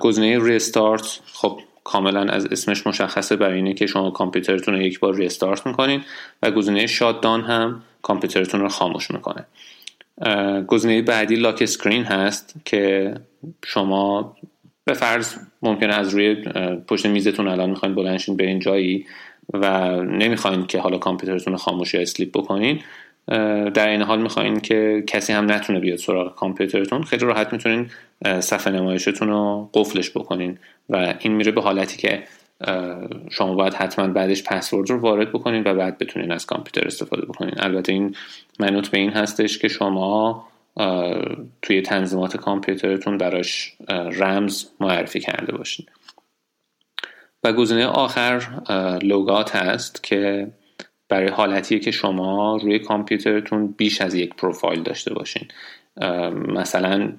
گزینه 0.00 0.44
Restart 0.44 1.20
خب 1.32 1.60
کاملا 1.84 2.20
از 2.20 2.46
اسمش 2.46 2.86
مشخصه 2.86 3.36
برای 3.36 3.56
اینه 3.56 3.74
که 3.74 3.86
شما 3.86 4.10
کامپیوترتون 4.10 4.74
رو 4.74 4.82
یک 4.82 5.00
بار 5.00 5.14
restart 5.16 5.66
می‌کنین 5.66 6.02
و 6.42 6.50
گزینه 6.50 6.86
Shut 6.86 7.13
Down 7.13 7.40
هم 7.40 7.82
کامپیوترتون 8.02 8.60
رو 8.60 8.68
خاموش 8.68 9.10
می‌کنه. 9.10 9.46
گزینه 10.66 11.02
بعدی 11.02 11.36
Lock 11.36 11.62
Screen 11.62 12.04
هست 12.04 12.54
که 12.64 13.14
شما 13.64 14.36
به 14.84 14.94
فرض 14.94 15.34
ممکنه 15.62 15.94
از 15.94 16.14
روی 16.14 16.34
پشت 16.88 17.06
میزتون 17.06 17.48
الان 17.48 17.70
می‌خواین 17.70 17.94
بلند 17.94 18.36
شین 18.36 18.46
برین 18.46 18.58
جایی 18.58 19.06
و 19.52 19.90
نمی‌خواین 20.02 20.66
که 20.66 20.80
حالا 20.80 20.98
کامپیوترتون 20.98 21.52
رو 21.52 21.58
خاموش 21.58 21.94
یا 21.94 22.00
sleep 22.00 22.30
بکنین 22.38 22.80
در 23.74 23.88
این 23.88 24.02
حال 24.02 24.22
می‌خواین 24.22 24.60
که 24.60 25.04
کسی 25.06 25.32
هم 25.32 25.52
نتونه 25.52 25.80
بیاد 25.80 25.98
سراغ 25.98 26.34
کامپیوترتون 26.34 27.02
خیلی 27.02 27.26
راحت 27.26 27.52
می‌تونین 27.52 27.90
صفحه 28.40 28.72
نمایشتون 28.72 29.28
رو 29.28 29.70
قفلش 29.74 30.10
بکنین 30.10 30.58
و 30.88 31.14
این 31.20 31.32
میره 31.32 31.52
به 31.52 31.60
حالتی 31.60 31.96
که 31.96 32.22
شما 33.30 33.54
باید 33.54 33.74
حتما 33.74 34.08
بعدش 34.08 34.42
پسورد 34.42 34.90
رو 34.90 35.00
وارد 35.00 35.28
بکنین 35.28 35.62
و 35.66 35.74
بعد 35.74 35.98
بتونین 35.98 36.32
از 36.32 36.46
کامپیوتر 36.46 36.86
استفاده 36.86 37.26
بکنین. 37.26 37.54
البته 37.58 37.92
این 37.92 38.14
منوط 38.60 38.88
به 38.88 38.98
این 38.98 39.10
هستش 39.10 39.58
که 39.58 39.68
شما 39.68 40.44
توی 41.62 41.82
تنظیمات 41.82 42.36
کامپیوترتون 42.36 43.18
براش 43.18 43.72
رمز 43.88 44.64
معرفی 44.80 45.20
کرده 45.20 45.52
باشین. 45.52 45.86
و 47.44 47.52
گزینه 47.52 47.86
آخر 47.86 48.42
Log 49.02 49.29
Out 49.29 49.56
هست 49.56 50.04
که 50.04 50.48
برای 51.08 51.28
حالتیه 51.28 51.78
که 51.78 51.90
شما 51.90 52.56
روی 52.56 52.78
کامپیوترتون 52.78 53.66
بیش 53.66 54.00
از 54.00 54.14
یک 54.14 54.34
پروفایل 54.34 54.82
داشته 54.82 55.14
باشین. 55.14 55.48
مثلا 56.48 57.12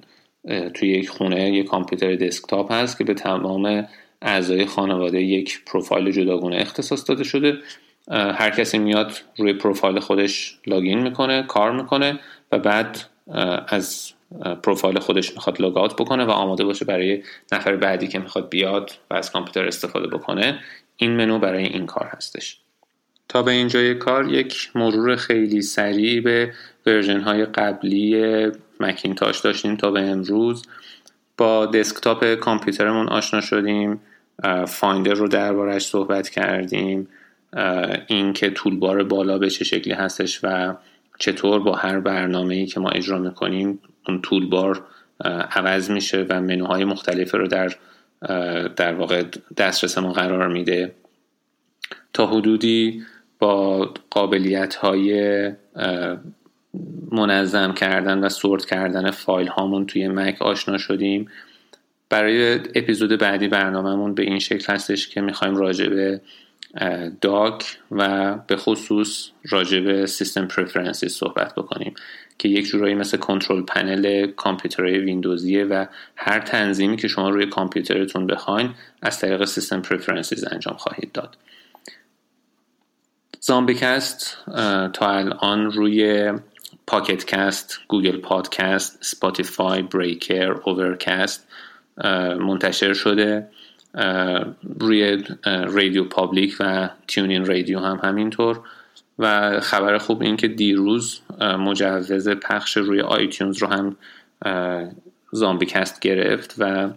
توی 0.74 0.90
یک 0.90 1.10
خونه 1.10 1.52
یک 1.52 1.66
کامپیوتر 1.66 2.16
desktop 2.16 2.72
هست 2.72 2.98
که 2.98 3.04
به 3.04 3.14
تمام 3.14 3.88
اعضای 4.22 4.66
خانواده 4.66 5.22
یک 5.22 5.66
پروفایل 5.66 6.12
جداگونه 6.12 6.56
اختصاص 6.56 7.10
داده 7.10 7.24
شده. 7.24 7.58
هر 8.12 8.50
کسی 8.50 8.78
میاد 8.78 9.12
روی 9.38 9.54
پروفایل 9.54 10.00
خودش 10.00 10.60
login 10.68 11.00
می‌کنه 11.00 11.44
کار 11.44 11.72
می‌کنه 11.72 12.20
و 12.52 12.60
بعد 12.60 12.98
از 13.68 14.12
پروفایل 14.64 15.00
خودش 15.00 15.34
می‌خواد 15.34 15.62
log 15.62 15.78
out 15.78 15.94
بکنه 15.94 16.26
و 16.26 16.30
آماده 16.30 16.64
باشه 16.64 16.86
برای 16.86 17.24
نفر 17.52 17.76
بعدی 17.76 18.08
که 18.08 18.20
می‌خواد 18.20 18.50
بیاد 18.50 18.92
و 19.12 19.14
از 19.14 19.32
کامپیوتر 19.32 19.68
استفاده 19.68 20.08
بکنه 20.08 20.60
این 20.98 21.12
منو 21.12 21.40
برای 21.40 21.64
این 21.64 21.86
کار 21.86 22.10
هستش. 22.14 22.58
تا 23.30 23.44
به 23.44 23.52
اینجای 23.52 23.96
کار 23.96 24.34
یک 24.34 24.72
مرور 24.76 25.16
خیلی 25.16 25.62
سریع 25.62 26.22
به 26.22 26.54
version 26.86 27.20
های 27.20 27.46
قبلی 27.46 28.24
مکینتاش 28.80 29.40
داشتیم 29.40 29.76
تا 29.76 29.92
به 29.92 30.02
امروز. 30.02 30.66
با 31.38 31.66
desktop 31.66 32.36
کامپیوترمون 32.36 33.10
آشنا 33.10 33.42
شدیم 33.42 34.00
Finder 34.68 35.14
رو 35.14 35.28
دربارش 35.28 35.86
صحبت 35.86 36.30
کردیم 36.30 37.08
اینکه 38.08 38.50
toolbar 38.50 39.04
بالا 39.04 39.38
به 39.38 39.50
چه 39.50 39.66
شکلی 39.66 39.94
هستش 39.94 40.40
و 40.44 40.76
چطور 41.20 41.60
با 41.60 41.76
هر 41.76 42.00
برنامه 42.00 42.56
ای 42.56 42.66
که 42.66 42.80
ما 42.80 42.90
اجرا 42.90 43.20
می‌کنیم 43.20 43.80
اون 44.08 44.22
تولبار 44.22 44.84
عوض 45.52 45.92
میشه 45.92 46.26
و 46.30 46.42
منوهای 46.42 46.86
مختلف 46.86 47.36
رو 47.36 47.48
در 47.48 47.76
در 48.76 48.94
واقع 48.94 49.24
دسترسمون 49.58 50.14
قرار 50.14 50.48
میده. 50.48 50.96
تا 52.14 52.28
حدودی 52.28 53.04
با 53.40 53.94
قابلیت 54.10 54.76
های 54.76 55.52
منظم 57.12 57.74
کردن 57.74 58.20
و 58.20 58.30
سورت 58.30 58.66
کردن 58.66 59.12
فایل 59.12 59.48
هامون 59.48 59.86
توی 59.86 60.08
مک 60.08 60.42
آشنا 60.42 60.78
شدیم. 60.78 61.28
برای 62.10 62.54
اپیزود 62.54 63.20
بعدی 63.20 63.48
برنامهمون 63.48 64.16
به 64.16 64.24
این 64.24 64.40
شکل 64.40 64.74
هستش 64.74 65.08
که 65.08 65.22
می‌خوایم 65.22 65.56
راجع 65.56 65.90
به 65.90 66.22
داک 67.22 67.78
و 67.92 68.36
به 68.48 68.56
خصوص 68.56 69.30
راجع 69.50 69.80
به 69.80 70.06
سیستم 70.06 70.48
پرفرنسیز 70.48 71.14
صحبت 71.14 71.56
بکنیم 71.56 71.94
که 72.38 72.50
یک 72.50 72.66
جورایی 72.66 72.96
مثل 72.96 73.18
Control 73.18 73.62
Panel 73.62 74.28
کامپیوترهای 74.32 74.98
ویندوزیه 74.98 75.66
و 75.66 75.86
هر 76.16 76.40
تنظیمی 76.40 76.98
که 76.98 77.08
شما 77.08 77.30
روی 77.30 77.46
کامپیوترتون 77.46 78.28
بخواین 78.28 78.74
از 79.02 79.20
طریق 79.20 79.46
System 79.46 79.82
Preferences 79.82 80.46
انجام 80.52 80.78
خواهید 80.78 81.12
داد. 81.12 81.38
زامبی‌کست 83.40 84.38
تا 84.94 85.10
الان 85.10 85.72
روی 85.72 86.34
Pocket 86.88 87.26
Casts، 87.26 87.80
Google 87.88 88.18
Podcast، 88.18 88.98
Spotify، 89.02 89.82
Breaker، 89.82 90.52
Overcast 90.52 91.48
منتشر 92.40 92.94
شده. 92.94 93.48
روی 94.80 95.24
RadioPublic 95.44 96.56
و 96.60 96.90
TuneIn 97.08 97.46
Radio 97.46 97.80
هم 97.80 98.00
همینطور. 98.04 98.60
و 99.20 99.60
خبر 99.60 99.98
خوب 99.98 100.22
این 100.22 100.38
که 100.38 100.48
دیروز 100.48 101.22
مجوز 101.40 102.30
پخش 102.30 102.78
روی 102.78 103.02
iTunes 103.02 103.58
رو 103.58 103.68
هم 103.68 103.96
زامبی‌کست 105.32 106.00
گرفت 106.00 106.56
و 106.58 106.90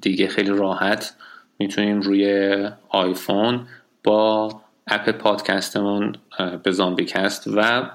دیگه 0.00 0.28
خیلی 0.28 0.50
راحت 0.50 1.16
می‌تونیم 1.58 2.00
روی 2.00 2.68
آیفون 2.88 3.66
با 4.04 4.60
app 4.86 5.10
پادکستمون 5.10 6.16
به 6.62 6.70
زامبی‌کست 6.70 7.48
و 7.56 7.90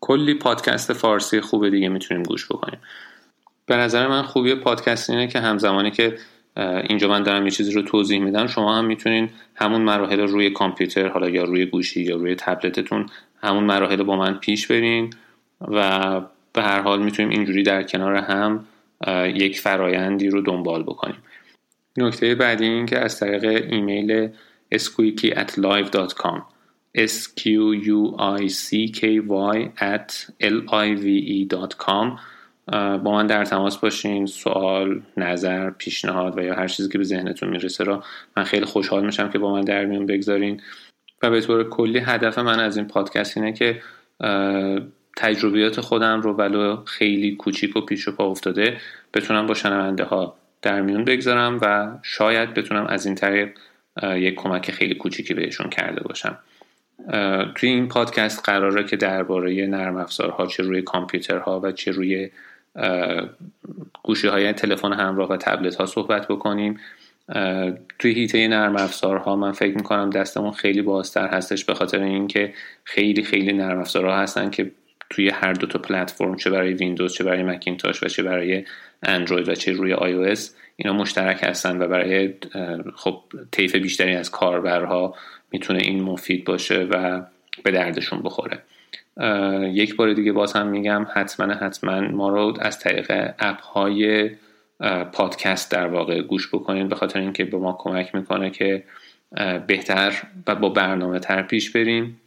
کلی 0.00 0.34
پادکست 0.34 0.92
فارسی 0.92 1.40
خوب 1.40 1.68
دیگه 1.68 1.88
می‌تونیم 1.88 2.22
گوش 2.22 2.46
بکنیم. 2.46 2.78
به 3.66 3.76
نظر 3.76 4.06
من 4.06 4.22
خوبی 4.22 4.54
پادکست 4.54 5.10
اینه 5.10 5.26
که 5.26 5.40
همزمانی 5.40 5.90
که 5.90 6.18
اینجا 6.56 7.08
من 7.08 7.22
دارم 7.22 7.44
یه 7.44 7.50
چیزی 7.50 7.72
رو 7.72 7.82
توضیح 7.82 8.20
میدم. 8.20 8.46
شما 8.46 8.78
هم 8.78 8.84
می‌تونین 8.84 9.30
همون 9.54 9.80
مراحل 9.80 10.20
رو 10.20 10.26
روی 10.26 10.50
کامپیوتر 10.50 11.08
حالا 11.08 11.28
یا 11.28 11.44
روی 11.44 11.66
گوشی 11.66 12.02
یا 12.02 12.16
روی 12.16 12.34
تبلتتون 12.34 13.06
همون 13.42 13.64
مراحل 13.64 14.02
با 14.02 14.16
من 14.16 14.34
پیش 14.34 14.66
برین 14.66 15.10
و 15.60 16.20
به 16.52 16.62
هر 16.62 16.80
حال 16.80 17.02
می‌تونیم 17.02 17.30
اینجوری 17.30 17.62
در 17.62 17.82
کنار 17.82 18.14
هم 18.14 18.64
یک 19.34 19.60
فرایندی 19.60 20.28
رو 20.28 20.40
دنبال 20.40 20.82
بکنیم. 20.82 21.22
نکته 21.96 22.34
بعدی 22.34 22.64
این 22.64 22.86
که 22.86 22.98
از 22.98 23.20
طریق 23.20 23.72
ایمیل 23.72 24.28
squeaky 24.74 25.30
at 25.30 25.50
s 26.96 27.28
q 27.38 27.42
u 27.94 28.00
i 28.40 28.48
c 28.48 28.66
k 28.98 29.00
y 29.54 29.58
at 29.94 30.10
l 30.40 30.58
i 30.86 30.88
v 31.02 31.06
e.com 31.36 32.06
با 32.72 33.12
من 33.12 33.26
در 33.26 33.44
تماس 33.44 33.78
باشین 33.78 34.26
سوال 34.26 35.02
نظر 35.16 35.70
پیشنهاد 35.70 36.38
و 36.38 36.42
یا 36.42 36.54
هر 36.54 36.68
چیزی 36.68 36.88
که 36.88 36.98
به 36.98 37.04
ذهنتون 37.04 37.48
می‌رسه 37.48 37.84
را 37.84 38.04
من 38.36 38.44
خیلی 38.44 38.64
خوشحال 38.64 39.06
میشم 39.06 39.28
که 39.28 39.38
با 39.38 39.52
من 39.52 39.60
در 39.60 39.84
میون 39.84 40.06
بگذارین. 40.06 40.60
و 41.22 41.30
به 41.30 41.40
طور 41.40 41.68
کلی 41.68 41.98
هدف 41.98 42.38
من 42.38 42.60
از 42.60 42.76
این 42.76 42.86
پادکست 42.86 43.36
اینه 43.36 43.52
که 43.52 43.82
تجربیات 45.16 45.80
خودم 45.80 46.20
رو 46.20 46.32
ولو 46.32 46.84
خیلی 46.84 47.36
کوچیک 47.36 47.76
و 47.76 47.80
پیش 47.80 48.08
و 48.08 48.12
پا 48.12 48.24
افتاده 48.24 48.76
بتونم 49.14 49.46
با 49.46 49.54
شنونده 49.54 50.04
ها 50.04 50.36
در 50.62 50.80
میون 50.80 51.04
بگذارم 51.04 51.58
و 51.62 51.92
شاید 52.02 52.54
بتونم 52.54 52.86
از 52.86 53.06
این 53.06 53.14
طریق 53.14 53.58
یک 54.02 54.34
کمک 54.34 54.70
خیلی 54.70 54.94
کوچیکی 54.94 55.34
بهشون 55.34 55.70
کرده 55.70 56.02
باشم. 56.02 56.38
توی 57.54 57.68
این 57.68 57.88
پادکست 57.88 58.44
قراره 58.44 58.84
که 58.84 58.96
درباره 58.96 59.66
نرم 59.66 59.96
افزارها 59.96 60.46
چه 60.46 60.62
روی 60.62 60.82
کامپیوترها 60.82 61.60
و 61.60 61.72
چه 61.72 61.90
روی 61.90 62.30
گوشی 64.02 64.28
های 64.28 64.52
تلفن 64.52 64.92
همراه 64.92 65.28
و 65.28 65.36
تبلت 65.36 65.74
ها 65.74 65.86
صحبت 65.86 66.28
بکنیم. 66.28 66.80
توی 67.98 68.12
هیته 68.12 68.48
نرم 68.48 68.76
افزارها 68.76 69.36
من 69.36 69.52
فکر 69.52 69.76
می‌کنم 69.76 70.10
دستمون 70.10 70.52
خیلی 70.52 70.82
بازتر 70.82 71.26
هستش 71.26 71.64
به 71.64 71.74
خاطر 71.74 72.02
اینکه 72.02 72.54
خیلی 72.84 73.22
خیلی 73.22 73.52
نرم 73.52 73.80
افزارها 73.80 74.16
هستن 74.16 74.50
که 74.50 74.70
توی 75.10 75.28
هر 75.28 75.52
دو 75.52 75.66
تا 75.66 75.78
پلتفرم 75.78 76.36
چه 76.36 76.50
برای 76.50 76.72
ویندوز 76.72 77.14
چه 77.14 77.24
برای 77.24 77.42
مکینتاش 77.42 78.02
و 78.02 78.08
چه 78.08 78.22
برای 78.22 78.64
اندروید 79.02 79.48
و 79.48 79.54
چه 79.54 79.72
روی 79.72 79.92
آی 79.92 80.12
او 80.12 80.34
اینا 80.76 80.92
مشترک 80.92 81.42
هستن 81.42 81.82
و 81.82 81.88
برای 81.88 82.34
خب 82.96 83.22
طیف 83.50 83.74
بیشتری 83.74 84.14
از 84.16 84.30
کاربرها 84.30 85.14
می‌تونه 85.52 85.78
این 85.82 86.02
مفید 86.02 86.44
باشه 86.44 86.88
و 86.90 87.22
به 87.64 87.70
دردشون 87.70 88.22
بخوره. 88.22 88.62
یک 89.72 89.96
بار 89.96 90.12
دیگه 90.12 90.32
باز 90.32 90.52
هم 90.52 90.66
میگم 90.66 91.06
حتما 91.14 91.54
حتما 91.54 92.00
ما 92.00 92.28
رو 92.28 92.56
از 92.60 92.78
طریق 92.78 93.12
app 93.38 93.60
های 93.60 94.30
پادکست 95.12 95.70
در 95.70 95.86
واقع 95.86 96.22
گوش 96.22 96.48
بکنید 96.48 96.88
به 96.88 96.94
خاطر 96.94 97.20
اینکه 97.20 97.44
به 97.44 97.58
ما 97.58 97.76
کمک 97.78 98.14
می‌کنه 98.14 98.50
که 98.50 98.84
بهتر 99.66 100.22
و 100.46 100.54
با 100.54 100.68
برنامه 100.68 101.18
تر 101.18 101.42
پیش 101.42 101.70
بریم. 101.70 102.20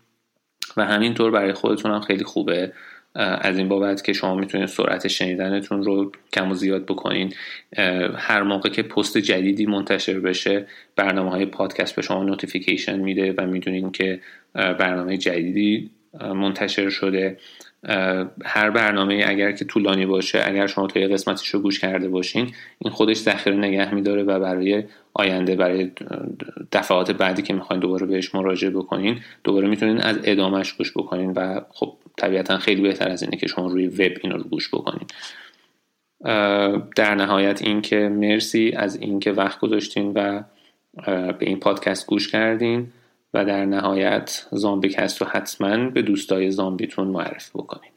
و 0.77 0.85
همینطور 0.85 1.31
برای 1.31 1.53
خودتون 1.53 1.91
هم 1.91 1.99
خیلی 1.99 2.23
خوبه 2.23 2.71
از 3.15 3.57
این 3.57 3.67
بابت 3.67 4.03
که 4.03 4.13
شما 4.13 4.35
می‌تونید 4.35 4.67
سرعت 4.67 5.07
شنیدنتون 5.07 5.83
رو 5.83 6.11
کم 6.33 6.51
و 6.51 6.55
زیاد 6.55 6.85
بکنین. 6.85 7.33
هر 8.15 8.43
موقع 8.43 8.69
که 8.69 8.83
پست 8.83 9.17
جدیدی 9.17 9.65
منتشر 9.65 10.19
بشه 10.19 10.67
برنامه 10.95 11.29
های 11.29 11.45
پادکست 11.45 11.95
به 11.95 12.01
شما 12.01 12.23
notification 12.23 12.99
میده 12.99 13.33
و 13.37 13.45
می‌دونین 13.45 13.91
که 13.91 14.19
برنامه 14.53 15.17
جدیدی 15.17 15.89
منتشر 16.21 16.89
شده. 16.89 17.37
هر 18.45 18.69
برنامه 18.69 19.25
اگر 19.27 19.51
که 19.51 19.65
طولانی 19.65 20.05
باشه 20.05 20.43
اگر 20.45 20.67
شما 20.67 20.87
تا 20.87 20.99
یه 20.99 21.07
قسمتش 21.07 21.47
رو 21.47 21.59
گوش 21.59 21.79
کرده 21.79 22.09
باشین 22.09 22.51
این 22.79 22.93
خودش 22.93 23.17
ذخیره 23.17 23.55
نگه 23.55 23.95
میداره 23.95 24.23
و 24.23 24.39
برای 24.39 24.83
آینده 25.13 25.55
برای 25.55 25.91
دفعات 26.71 27.11
بعدی 27.11 27.41
که 27.41 27.53
می‌خواین 27.53 27.79
دوباره 27.79 28.05
بهش 28.05 28.35
مراجعه 28.35 28.69
بکنین 28.69 29.19
دوباره 29.43 29.67
می‌تونین 29.67 29.97
از 29.97 30.19
ادامهش 30.23 30.73
گوش 30.73 30.91
بکنین 30.91 31.31
و 31.31 31.61
خب 31.69 31.93
طبیعتا 32.17 32.57
خیلی 32.57 32.81
بهتر 32.81 33.09
از 33.09 33.23
اینه 33.23 33.37
که 33.37 33.47
شما 33.47 33.67
روی 33.67 33.87
وب 33.87 34.11
اینو 34.23 34.37
رو 34.37 34.43
گوش 34.43 34.69
بکنین. 34.69 35.07
در 36.95 37.15
نهایت 37.15 37.61
اینکه 37.61 38.09
مرسی 38.09 38.73
از 38.77 38.95
اینکه 38.95 39.31
وقت 39.31 39.59
گذاشتین 39.59 40.11
و 40.15 40.43
به 41.05 41.45
این 41.45 41.59
پادکست 41.59 42.07
گوش 42.07 42.31
کردین. 42.31 42.87
و 43.33 43.45
در 43.45 43.65
نهایت 43.65 44.47
زامبیکست 44.51 45.21
رو 45.21 45.27
حتما 45.27 45.89
به 45.89 46.01
دوستای 46.01 46.51
زامبیتون 46.51 47.07
معرفی 47.07 47.51
بکنید 47.53 47.96